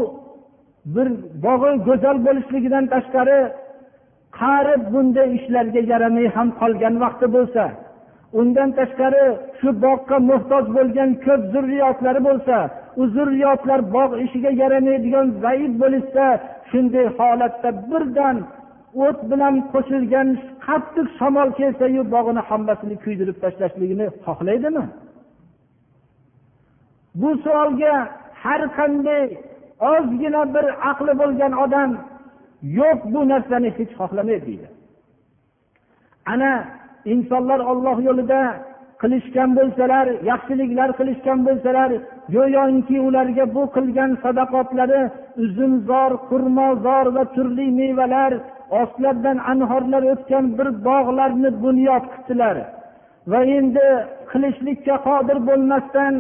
bir 0.95 1.09
bog'i 1.47 1.73
go'zal 1.89 2.17
bo'lishligidan 2.27 2.85
tashqari 2.95 3.39
qari 4.41 4.75
bunday 4.93 5.29
ishlarga 5.39 5.81
yaramay 5.93 6.27
ham 6.37 6.49
qolgan 6.61 6.95
vaqti 7.05 7.27
bo'lsa 7.37 7.65
undan 8.41 8.71
tashqari 8.79 9.25
shu 9.59 9.69
bog'ga 9.85 10.17
muhtoj 10.31 10.65
bo'lgan 10.77 11.11
ko'p 11.25 11.43
zurriyotlari 11.55 12.21
bo'lsa 12.29 12.57
u 13.01 13.03
zurriyotlar 13.17 13.81
bog' 13.97 14.15
ishiga 14.25 14.51
yaramaydigan 14.63 15.27
zaif 15.45 15.73
bo'lishsa 15.83 16.27
shunday 16.71 17.07
holatda 17.19 17.71
birdan 17.91 18.37
o't 19.03 19.19
bilan 19.31 19.55
qo'shilgan 19.73 20.29
qattiq 20.67 21.07
shamol 21.19 21.49
kelsayu 21.59 22.03
bog'ini 22.15 22.43
hammasini 22.49 22.97
kuydirib 23.05 23.37
tashlashligini 23.43 24.07
xohlaydimi? 24.27 24.85
Bu 27.21 27.31
savolga 27.45 27.95
har 28.43 28.63
qanday 28.79 29.25
ozgina 29.93 30.43
bir 30.55 30.67
aqli 30.91 31.13
bo'lgan 31.21 31.53
odam 31.65 31.91
yo'q 32.79 32.99
bu 33.13 33.21
narsani 33.33 33.71
hech 33.79 33.93
xohlamaydi 33.99 34.47
deydi. 34.47 34.69
Ana 36.33 36.53
insonlar 37.13 37.61
olloh 37.71 37.97
yo'lida 38.09 38.41
qilishgan 39.03 39.51
bo'lsalar 39.59 40.07
yaxshiliklar 40.31 40.89
qilishgan 40.99 41.39
bo'lsalar 41.47 41.91
go'yoki 42.35 42.97
ularga 43.09 43.45
bu 43.57 43.63
qilgan 43.77 44.11
sadaqotlari 44.25 45.03
uzumzor 45.45 46.11
xurmozor 46.29 47.07
va 47.17 47.25
turli 47.35 47.67
mevalar 47.81 48.33
ostlaridan 48.81 49.39
anhorlar 49.53 50.03
o'tgan 50.13 50.45
bir 50.59 50.69
bog'larni 50.89 51.51
bunyod 51.65 52.05
qildilar 52.15 52.57
va 53.31 53.41
endi 53.59 53.87
qilishlikka 54.31 54.97
qodir 55.09 55.39
bo'lmasdan 55.49 56.15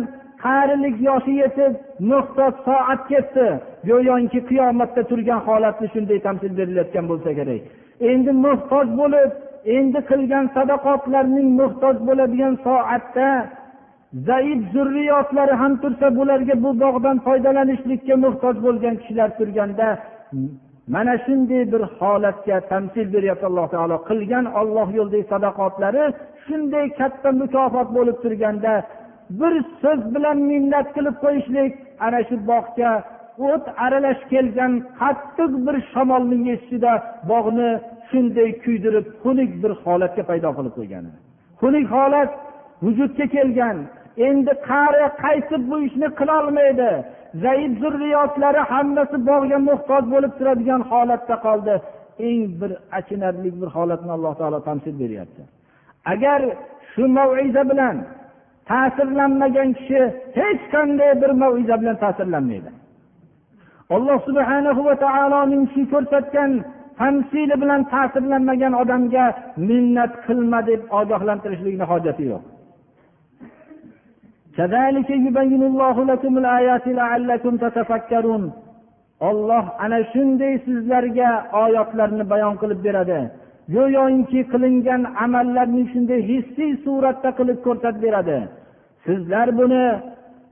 qarilik 0.44 0.96
yoshi 1.08 1.34
yetib 1.42 1.72
muhtoj 2.10 2.52
soat 2.66 3.00
ketdi. 3.10 3.46
Go'yoki 3.88 4.40
qiyomatda 4.50 5.02
turgan 5.10 5.40
holatni 5.46 5.86
shunday 5.94 6.18
tamsil 6.26 6.52
berilayotgan 6.58 7.04
bo'lsa 7.10 7.30
kerak. 7.38 7.62
Endi 8.10 8.32
muhtoj 8.46 8.86
bo'lib 9.00 9.30
endi 9.76 10.00
qilgan 10.10 10.46
sadaqotlarning 10.56 11.48
muhtoj 11.60 11.96
bo'ladigan 12.08 12.54
soatda 12.66 13.28
zaif 14.28 14.60
zurriyotlari 14.74 15.54
ham 15.62 15.72
tursa 15.82 16.06
bularga 16.18 16.54
bu 16.64 16.70
bog'dan 16.84 17.16
foydalanishlikka 17.26 18.14
muhtoj 18.24 18.56
bo'lgan 18.66 18.94
kishilar 19.00 19.30
turganda 19.38 19.88
mana 20.94 21.14
shunday 21.24 21.62
bir 21.72 21.82
holatga 21.98 22.56
tamsil 22.70 23.06
beryapti 23.14 23.46
alloh 23.50 23.66
taolo. 23.74 23.96
Qilgan 24.08 24.44
olloh 24.60 24.88
yo'lidagi 24.98 25.26
sadaqotlari 25.32 26.04
shunday 26.44 26.86
katta 26.98 27.30
mukofot 27.40 27.88
bo'lib 27.96 28.16
turganda 28.24 28.74
bir 29.40 29.54
so'z 29.82 30.00
bilan 30.14 30.38
minnat 30.50 30.86
qilib 30.96 31.16
qo'yishlik 31.24 31.72
ana 32.06 32.20
shu 32.28 32.36
bog'ga 32.50 32.92
o't 33.50 33.64
aralash 33.84 34.22
kelgan 34.32 34.72
qattiq 35.00 35.52
bir 35.66 35.76
shamolning 35.92 36.44
esishida 36.54 36.92
bog'ni 37.30 37.70
shunday 38.10 38.50
kuydirib 38.64 39.06
xunuk 39.22 39.50
bir 39.62 39.72
holatga 39.84 40.22
paydo 40.30 40.50
qilib 40.56 40.74
qo'ygan. 40.78 41.04
Xunuk 41.60 41.86
holat 41.96 42.30
vujudga 42.84 43.26
kelgan. 43.34 43.78
Endi 44.28 44.52
qari 44.68 45.06
qaytib 45.24 45.62
bu 45.70 45.76
ishni 45.86 46.08
qilolmaydi? 46.20 46.90
Zaif 47.42 47.72
zurriyotlari 47.82 48.62
hammasi 48.72 49.16
bog'ga 49.30 49.58
muhtoj 49.68 50.04
bo'lib 50.14 50.32
turadigan 50.38 50.82
holatda 50.90 51.36
qoldi. 51.46 51.74
Eng 52.28 52.42
bir 52.60 52.70
achinarli 52.98 53.50
bir 53.60 53.68
holatni 53.76 54.10
alloh 54.16 54.34
taolo 54.40 54.58
tamsil 54.68 54.94
beryapti. 55.02 55.42
Agar 56.12 56.40
shu 56.92 57.04
maiza 57.16 57.62
bilan 57.70 57.96
ta'sirlanmagan 58.70 59.70
kishi 59.78 60.00
hech 60.38 60.62
qanday 60.74 61.12
bir 61.22 61.30
maiza 61.42 61.74
bilan 61.80 61.96
ta'sirlanmaydi. 62.04 62.70
Alloh 63.96 64.18
subhanahu 64.28 64.80
va 64.88 64.94
taoloning 65.06 65.64
shu 65.74 65.82
ko'rsatgan 65.92 66.50
tamsili 66.98 67.56
bilan 67.62 67.80
ta'sirlanmagan 67.92 68.74
odamga 68.82 69.24
minnat 69.68 70.12
qilma 70.26 70.60
deb 70.70 70.80
ogohlantirishlikni 71.00 71.84
hojati 71.92 72.24
yo'q. 72.32 72.42
Olloh 79.28 79.64
ana 79.84 79.98
shunday 80.12 80.54
sizlarga 80.66 81.30
oyatlarni 81.62 82.24
bayon 82.32 82.54
qilib 82.62 82.80
beradi. 82.86 83.20
Go'yoki 83.74 84.40
qilingan 84.52 85.02
amallarni 85.24 85.84
shunday 85.92 86.20
hissiy 86.30 86.72
suratda 86.84 87.30
qilib 87.38 87.58
ko'rsatib 87.66 88.02
beradi. 88.06 88.38
Sizlar 89.06 89.48
buni 89.58 89.84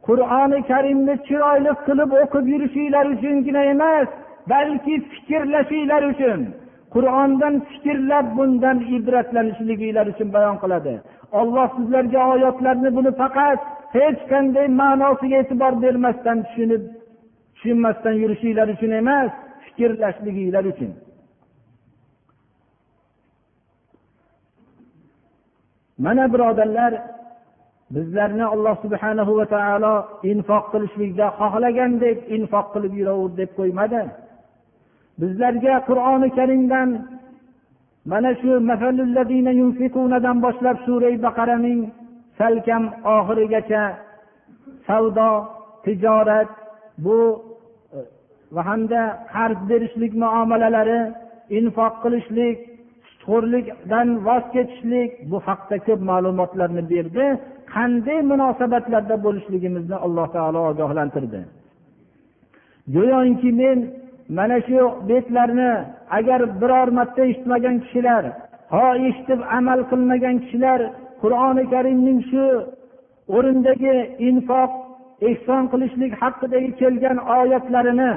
qur'oni 0.06 0.58
karimni 0.70 1.14
chiroyli 1.26 1.72
qilib 1.86 2.10
o'qib 2.22 2.44
yurishinglar 2.52 3.04
uchungina 3.14 3.62
emas. 3.74 4.08
Balki 4.50 4.94
fikrlashinglar 5.10 6.02
uchun 6.12 6.40
qur'ondan 6.94 7.54
fikrlab 7.70 8.26
bundan 8.36 8.78
ibratlanishliginglar 8.96 10.06
uchun 10.12 10.28
bayon 10.36 10.56
qiladi. 10.62 10.94
Olloh 11.40 11.68
sizlarga 11.76 12.22
oyatlarni 12.34 12.90
buni 12.96 13.12
faqat 13.22 13.60
hech 13.96 14.20
qanday 14.32 14.66
ma'nosiga 14.80 15.36
e'tibor 15.42 15.72
bermasdan 15.84 16.38
tushunib 16.46 16.82
tushunmasdan 17.54 18.14
yurishinglar 18.22 18.68
uchun 18.74 18.92
emas 19.02 19.30
fikrlashliginglar 19.64 20.64
uchun. 20.72 20.92
Mana 26.04 26.24
birodarlar 26.32 26.92
bizlarni 27.94 28.44
alloh 28.54 28.76
subhanahu 28.84 29.32
va 29.38 29.46
taolo 29.54 29.94
infoq 30.32 30.64
qilishlikda 30.72 31.26
xohlagandek 31.40 32.18
infoq 32.36 32.66
qilib 32.74 32.92
yuraver 33.00 33.30
deb 33.40 33.50
qo'ymadi. 33.58 34.02
Bizlarga 35.20 35.74
qur'oni 35.88 36.28
karimdan 36.38 36.88
mana 38.10 38.30
shu 38.40 38.50
dan 40.26 40.36
boshlab 40.44 40.76
surai 40.86 41.14
baqaraning 41.26 41.80
salkam 42.38 42.84
oxirigacha 43.16 43.82
savdo 44.86 45.30
tijorat 45.84 46.50
bu 47.04 47.18
va 48.54 48.62
hamda 48.68 49.02
qarz 49.34 49.58
berishlik 49.70 50.12
muomalalari 50.22 51.00
infoq 51.58 51.94
qilishlik 52.04 52.58
sutxo'rlikdan 53.08 54.08
voz 54.26 54.44
kechishlik 54.54 55.10
bu 55.30 55.38
haqda 55.46 55.76
ko'p 55.86 56.00
ma'lumotlarni 56.10 56.82
berdi. 56.92 57.24
Qanday 57.74 58.18
munosabatlarda 58.32 59.16
bo'lishligimizni 59.24 59.96
alloh 60.06 60.26
taolo 60.36 60.60
ogohlantirdi. 60.70 61.40
Go'yoki 62.94 63.50
men 63.60 63.78
mana 64.28 64.58
shu 64.66 64.80
betlarni 65.08 65.72
agar 66.18 66.40
biror 66.60 66.88
marta 66.98 67.22
eshitmagan 67.30 67.76
kishilar 67.84 68.24
ho 68.74 68.86
eshitib 69.08 69.40
amal 69.58 69.80
qilmagan 69.90 70.36
kishilar 70.42 70.80
qur'oni 71.22 71.64
karimning 71.72 72.20
shu 72.30 72.44
o'rindagi 73.36 73.96
infoq 74.28 74.70
ehson 75.28 75.62
qilishlik 75.72 76.12
haqidagi 76.22 76.70
kelgan 76.80 77.18
oyatlarini 77.38 78.12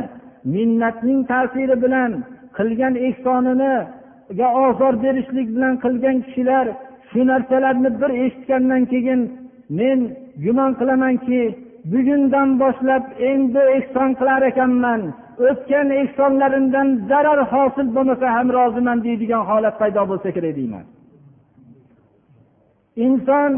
minnatning 0.55 1.19
ta'siri 1.31 1.75
bilan 1.83 2.11
qilgan 2.57 2.93
ehsoniniga 3.07 4.47
ozor 4.65 4.93
berishlik 5.03 5.47
bilan 5.55 5.73
qilgan 5.83 6.17
kishilar 6.25 6.65
shu 7.09 7.19
narsalarni 7.31 7.89
bir 8.01 8.11
eshitgandan 8.23 8.83
keyin 8.91 9.21
men 9.79 9.99
gumon 10.43 10.71
qilamanki 10.79 11.41
bugundan 11.91 12.49
boshlab 12.61 13.03
endi 13.31 13.61
ehson 13.77 14.09
qilar 14.19 14.41
ekanman. 14.51 15.01
O'tgan 15.49 15.87
ehsonlarimdan 16.01 16.87
zarar 17.09 17.39
hosil 17.51 17.87
bo'lmasa 17.95 18.25
ham 18.35 18.47
roziman 18.57 18.97
deydigan 19.05 19.43
holat 19.49 19.75
paydo 19.81 20.03
bo'lsa 20.11 20.29
kerak 20.35 20.53
deyman. 20.59 20.85
Inson 23.05 23.51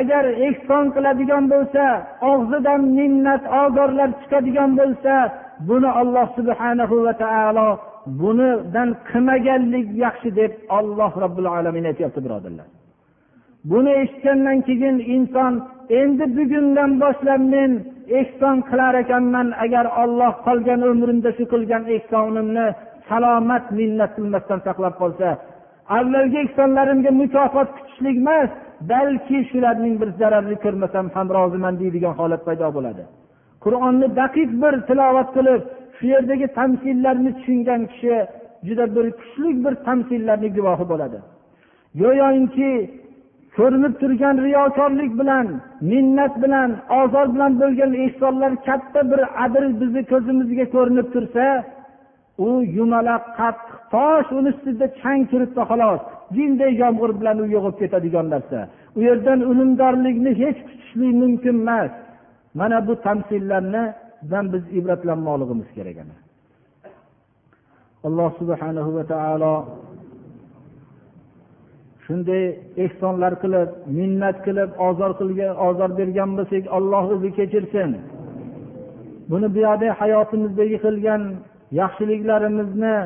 agar 0.00 0.24
ehson 0.46 0.84
qiladigan 0.94 1.44
bo'lsa 1.52 1.84
og'zidan 2.32 2.80
minnat 2.98 3.42
ozorlar 3.62 4.10
chiqadigan 4.20 4.70
bo'lsa 4.80 5.14
buni 5.68 5.90
alloh 6.00 6.26
subhanahu 6.38 6.96
va 7.06 7.14
taolo 7.24 7.68
bunidan 8.22 8.88
qilmaganlik 9.08 9.86
yaxshi 10.04 10.28
deb 10.40 10.52
olloh 10.78 11.12
robbil 11.22 11.48
alamin 11.58 11.84
aytyapti 11.90 12.20
birodarlar. 12.26 12.68
Buni 13.70 13.92
eshitgandan 14.02 14.58
keyin 14.68 14.96
inson 15.16 15.52
endi 16.00 16.24
bugundan 16.36 16.90
boshlab 17.02 17.42
men 17.54 17.70
ehson 18.18 18.56
qilar 18.70 18.94
ekanman 19.04 19.48
agar 19.64 19.86
olloh 20.02 20.32
qolgan 20.46 20.80
umrimda 20.92 21.30
shu 21.36 21.44
qilgan 21.52 21.82
ehsonimni 21.96 22.66
salomat 23.08 23.64
minnat 23.78 24.10
qilmasdan 24.16 24.60
saqlab 24.66 24.94
qolsa 25.02 25.28
avvalgi 25.98 26.38
ehsonlarimga 26.44 27.10
mukofot 27.22 27.68
kutishlik 27.76 28.16
emas 28.22 28.50
balki 28.92 29.38
shularning 29.50 29.94
bir 30.00 30.08
zararini 30.20 30.56
ko'rmasam 30.64 31.06
ham 31.14 31.26
roziman 31.36 31.74
deydigan 31.80 32.14
holat 32.20 32.42
paydo 32.48 32.68
bo'ladi. 32.76 33.02
Qur'onni 33.64 34.08
daqiq 34.20 34.50
bir 34.62 34.74
tilovat 34.88 35.28
qilib 35.36 35.62
shu 35.96 36.04
yerdagi 36.14 36.46
tamsillarni 36.58 37.30
tushungan 37.38 37.82
kishi 37.92 38.14
juda 38.66 38.86
bir 38.96 39.06
kuchli 39.20 39.50
bir 39.64 39.74
tamsillarni 39.86 40.48
guvohi 40.56 40.84
bo'ladi. 40.92 41.18
Go'yoki 42.00 42.72
ko'rinib 43.58 43.94
turgan 44.00 44.36
riyokorlik 44.46 45.12
bilan 45.20 45.46
minnat 45.90 46.34
bilan 46.42 46.70
ozor 47.00 47.26
bilan 47.34 47.52
bo'lgan 47.60 47.92
ehsonlar 48.04 48.52
katta 48.68 49.00
bir 49.10 49.20
adir 49.44 49.64
bizni 49.80 50.02
ko'zimizga 50.12 50.64
ko'rinib 50.74 51.08
tursa 51.14 51.46
u 52.46 52.48
yumaloq 52.76 53.24
qattiq 53.38 53.78
tosh 53.92 54.28
uni 54.38 54.50
ustida 54.54 54.86
chang 55.00 55.22
turibdi 55.30 55.62
xolos. 55.70 56.02
Jinday 56.36 56.72
yomg'ir 56.82 57.10
bilan 57.20 57.36
u 57.44 57.46
yo'g'ib 57.54 57.76
ketadigan 57.80 58.26
narsa. 58.34 58.58
U 58.96 58.98
yerdan 59.08 59.40
unumdorlikni 59.52 60.32
hech 60.42 60.58
kutishlik 60.66 61.12
mumkin 61.22 61.56
emas. 61.64 61.92
Mana 62.58 62.78
bu 62.86 62.92
tamsillarnidan 63.06 64.44
biz 64.52 64.64
ibratlanmoqligimiz 64.78 65.68
kerak 65.76 65.98
alloh 68.06 68.30
subhanahu 68.38 68.90
va 68.96 69.04
taolo 69.12 69.52
shunday 72.06 72.44
ehsonlar 72.84 73.32
qilib 73.42 73.70
minnat 73.98 74.36
qilib 74.46 74.70
ozor 74.88 75.10
qilgan 75.20 75.52
ozor 75.68 75.90
bergan 75.98 76.30
bo'lsak 76.38 76.64
olloh 76.76 77.04
o'zi 77.14 77.30
kechirsin. 77.38 77.90
Buni 79.30 79.48
buyoqda 79.56 79.88
hayotimizdagi 80.00 80.76
qilgan 80.86 81.22
yaxshiliklarimizni 81.80 82.96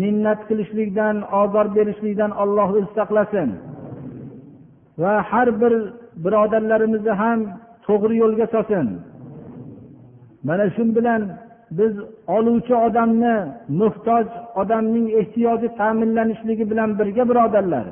minnat 0.00 0.40
qilishlikdan 0.48 1.16
ozor 1.42 1.66
berishlikdan 1.76 2.30
olloh 2.42 2.68
o'zi 2.76 2.90
saqlasin. 2.98 3.48
Va 5.02 5.12
har 5.30 5.48
bir 5.60 5.72
birodarlarimizni 6.24 7.12
ham 7.22 7.38
to'g'ri 7.86 8.14
yo'lga 8.22 8.46
solsin. 8.54 8.86
Mana 10.48 10.66
shu 10.74 10.82
bilan 10.98 11.22
biz 11.78 11.94
oluvchi 12.36 12.74
odamni 12.86 13.36
muhtoj 13.80 14.26
odamning 14.60 15.06
ehtiyoji 15.20 15.68
ta'minlanishligi 15.80 16.64
bilan 16.70 16.90
birga 16.98 17.24
birodarlar 17.30 17.86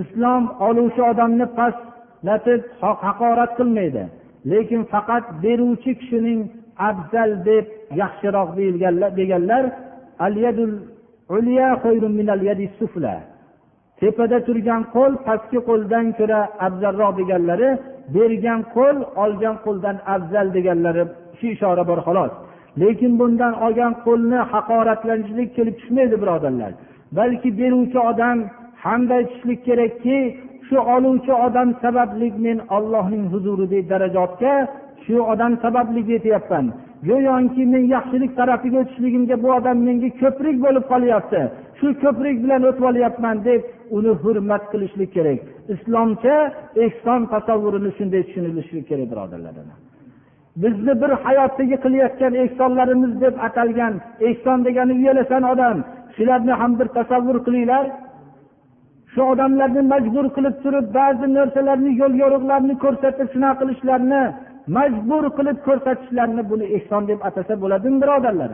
islom 0.00 0.42
oluvchi 0.68 1.02
odamni 1.10 1.46
pastlatib 1.58 2.60
haqorat 3.06 3.52
qilmaydi. 3.58 4.04
Lekin 4.50 4.82
faqat 4.92 5.24
beruvchi 5.42 5.92
kishining 6.00 6.40
afzal 6.88 7.30
deb 7.48 7.64
yaxshiroq 8.00 8.48
deganlar 9.18 9.62
tepada 14.00 14.38
turgan 14.46 14.82
qo'l 14.94 15.12
pastki 15.26 15.58
qo'ldan 15.68 16.06
ko'ra 16.18 16.40
afzalroq 16.66 17.12
deganlari 17.20 17.70
bergan 18.14 18.60
qo'l 18.76 18.96
olgan 19.24 19.56
qo'ldan 19.64 19.96
afzal 20.14 20.46
deganlari 20.56 21.02
shu 21.38 21.46
ishora 21.54 21.84
bor 21.90 22.00
xolos. 22.06 22.32
Lekin 22.80 23.12
bundan 23.20 23.54
olgan 23.66 23.92
qo'lni 24.06 24.40
haqoratlanishlik 24.52 25.48
kelib 25.56 25.74
tushmaydi 25.80 26.16
birodarlar. 26.22 26.72
Balki 27.18 27.50
beruvchi 27.60 27.98
odam 28.10 28.38
hamda 28.84 29.14
aytishlik 29.20 29.60
kerakki 29.68 30.18
shu 30.66 30.76
oluvchi 30.94 31.32
odam 31.46 31.68
sababli 31.82 32.28
men 32.46 32.58
ollohning 32.76 33.24
huzuridagi 33.32 33.88
darajotga 33.92 34.54
shu 35.04 35.16
odam 35.32 35.52
sababli 35.64 36.00
yetyapman 36.12 36.66
go'yoki 37.08 37.62
men 37.72 37.84
yaxshilik 37.94 38.32
tarafiga 38.40 38.78
o'tishligimga 38.82 39.36
bu 39.44 39.48
odam 39.58 39.78
menga 39.86 40.10
ko'prik 40.22 40.56
bo'lib 40.64 40.84
qolyapti. 40.92 41.40
Shu 41.78 41.88
ko'prik 42.02 42.36
bilan 42.44 42.62
o'tib 42.70 42.84
olyapman 42.90 43.36
deb 43.48 43.60
uni 43.96 44.12
hurmat 44.22 44.62
qilishlik 44.72 45.10
kerak. 45.16 45.38
Islomcha 45.74 46.36
ehson 46.84 47.20
tasavvurini 47.32 47.90
shunday 47.98 48.22
tushunilishi 48.26 48.78
kerak 48.88 49.08
birodarlar 49.12 49.54
bizni 50.62 50.92
bir 51.02 51.10
hayotdagi 51.24 51.76
qilayotgan 51.84 52.34
ehsonlarimiz 52.42 53.12
deb 53.24 53.34
atalgan 53.46 53.94
ehson 54.28 54.58
degani 54.66 54.92
uyalasan 55.00 55.42
odam. 55.52 55.76
Shularni 56.16 56.54
ham 56.60 56.72
bir 56.80 56.88
tasavvur 56.98 57.38
qilinglar. 57.46 57.84
shu 59.13 59.21
odamlarni 59.31 59.81
majbur 59.93 60.25
qilib 60.35 60.55
turib 60.63 60.85
ba'zi 60.97 61.27
narsalarni 61.37 61.91
yo'l 62.01 62.13
yo'riqlarni 62.21 62.75
ko'rsatib 62.83 63.27
shunaqa 63.33 63.59
qilishlarini 63.61 64.23
majbur 64.77 65.23
qilib 65.37 65.57
ko'rsatishlarini 65.67 66.43
buni 66.51 66.65
ehson 66.77 67.03
deb 67.09 67.19
atasa 67.29 67.53
bo'ladimi 67.63 67.97
birodarlar 68.03 68.51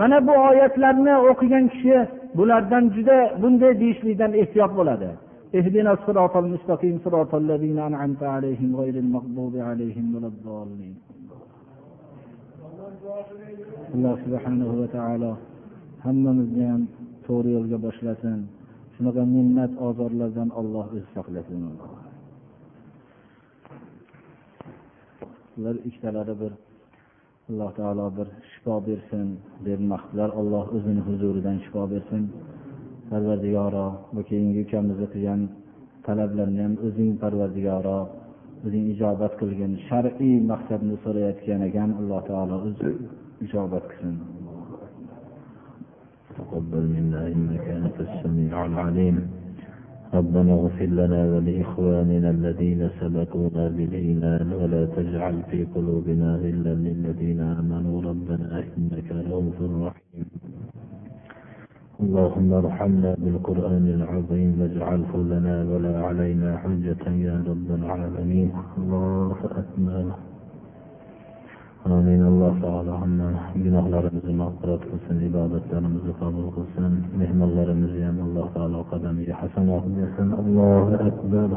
mana 0.00 0.16
bu 0.26 0.34
oyatlarni 0.50 1.14
o'qigan 1.30 1.64
kishi 1.72 1.96
bulardan 2.38 2.84
juda 2.96 3.18
bunday 3.42 3.72
deyishlikdan 3.82 4.32
ehtiyot 4.42 4.72
bo'ladi 4.80 5.10
اهدنا 5.58 5.90
الصراط 5.96 6.34
المستقيم 6.44 6.96
صراط 7.04 7.32
الذين 7.42 7.78
أنعمت 7.88 8.22
عليهم 8.34 8.70
غير 8.80 8.94
المغضوب 9.04 9.54
عليهم 9.68 10.06
ولا 10.14 10.28
الضالين 10.34 10.96
alloh 13.94 14.14
subhanahu 14.24 14.72
va 14.80 14.86
taolo 14.96 15.32
hammamizni 16.06 16.64
ham 16.70 16.82
to'g'ri 17.26 17.50
yo'lga 17.56 17.78
boshlasin 17.86 18.38
shunaqa 19.01 19.23
minnat 19.35 19.71
ozorlardan 19.87 20.49
olloh 20.59 20.85
o'zi 20.95 21.01
saqlasin. 21.15 21.61
Ular 25.57 25.75
ikkitalari 25.87 26.35
bir 26.41 26.51
alloh 27.49 27.71
taolo 27.79 28.07
bir 28.17 28.27
shifo 28.51 28.75
bersin 28.87 29.27
deb 29.65 29.79
alloh 30.41 30.65
o'zini 30.75 31.01
huzuridan 31.07 31.57
shifo 31.65 31.83
bersin. 31.93 32.23
Parvardigoro 33.09 33.87
bu 34.15 34.21
keyingi 34.29 34.59
ukamizni 34.65 35.07
qilgan 35.13 35.41
talablarni 36.07 36.61
ham 36.65 36.73
o'zing 36.87 37.11
parvardigoro 37.23 37.99
o'zing 38.65 38.85
ijobat 38.93 39.33
qilgin 39.41 39.71
shar'iy 39.87 40.37
maqsadni 40.51 40.95
so'rayotgan 41.03 41.61
ekan 41.69 41.89
alloh 41.99 42.21
taolo 42.29 42.55
o'zi 42.67 42.89
ijobat 43.45 43.83
qilsin. 43.91 44.15
تقبل 46.37 46.83
منا 46.95 47.27
إنك 47.27 47.65
أنت 47.67 47.97
السميع 48.07 48.65
العليم. 48.65 49.17
ربنا 50.13 50.53
اغفر 50.53 50.85
لنا 50.85 51.21
ولإخواننا 51.33 52.29
الذين 52.29 52.89
سبقونا 52.99 53.67
بالإيمان 53.67 54.53
ولا 54.53 54.85
تجعل 54.85 55.35
في 55.51 55.63
قلوبنا 55.75 56.35
غلا 56.35 56.73
للذين 56.73 57.39
آمنوا. 57.41 58.01
ربنا 58.01 58.63
إنك 58.77 59.11
رؤوف 59.11 59.57
رحيم. 59.61 60.27
اللهم 62.01 62.53
ارحمنا 62.53 63.15
بالقرآن 63.23 63.85
العظيم 63.87 64.61
واجعله 64.61 65.11
لنا 65.17 65.55
ولا 65.71 65.95
علينا 66.07 66.57
حجة 66.57 67.03
يا 67.27 67.43
رب 67.47 67.69
العالمين. 67.79 68.51
الله 68.77 69.37
أكبر. 69.61 70.30
Amin 71.85 72.21
alloh 72.21 72.53
taolo 72.61 72.93
hamma 73.01 73.27
gunohlarimizni 73.63 74.33
mag'firat 74.41 74.81
qilsin 74.89 75.17
ibodatlarimizni 75.29 76.13
qabul 76.21 76.47
qilsin 76.57 76.91
mehmonlarimizni 77.21 78.03
ham 78.05 78.17
alloh 78.25 78.47
taolo 78.55 78.79
qadamiga 78.91 79.33
hasanat 79.41 79.85
bersin 79.97 80.29
allohu 80.41 80.93
akbar 81.09 81.49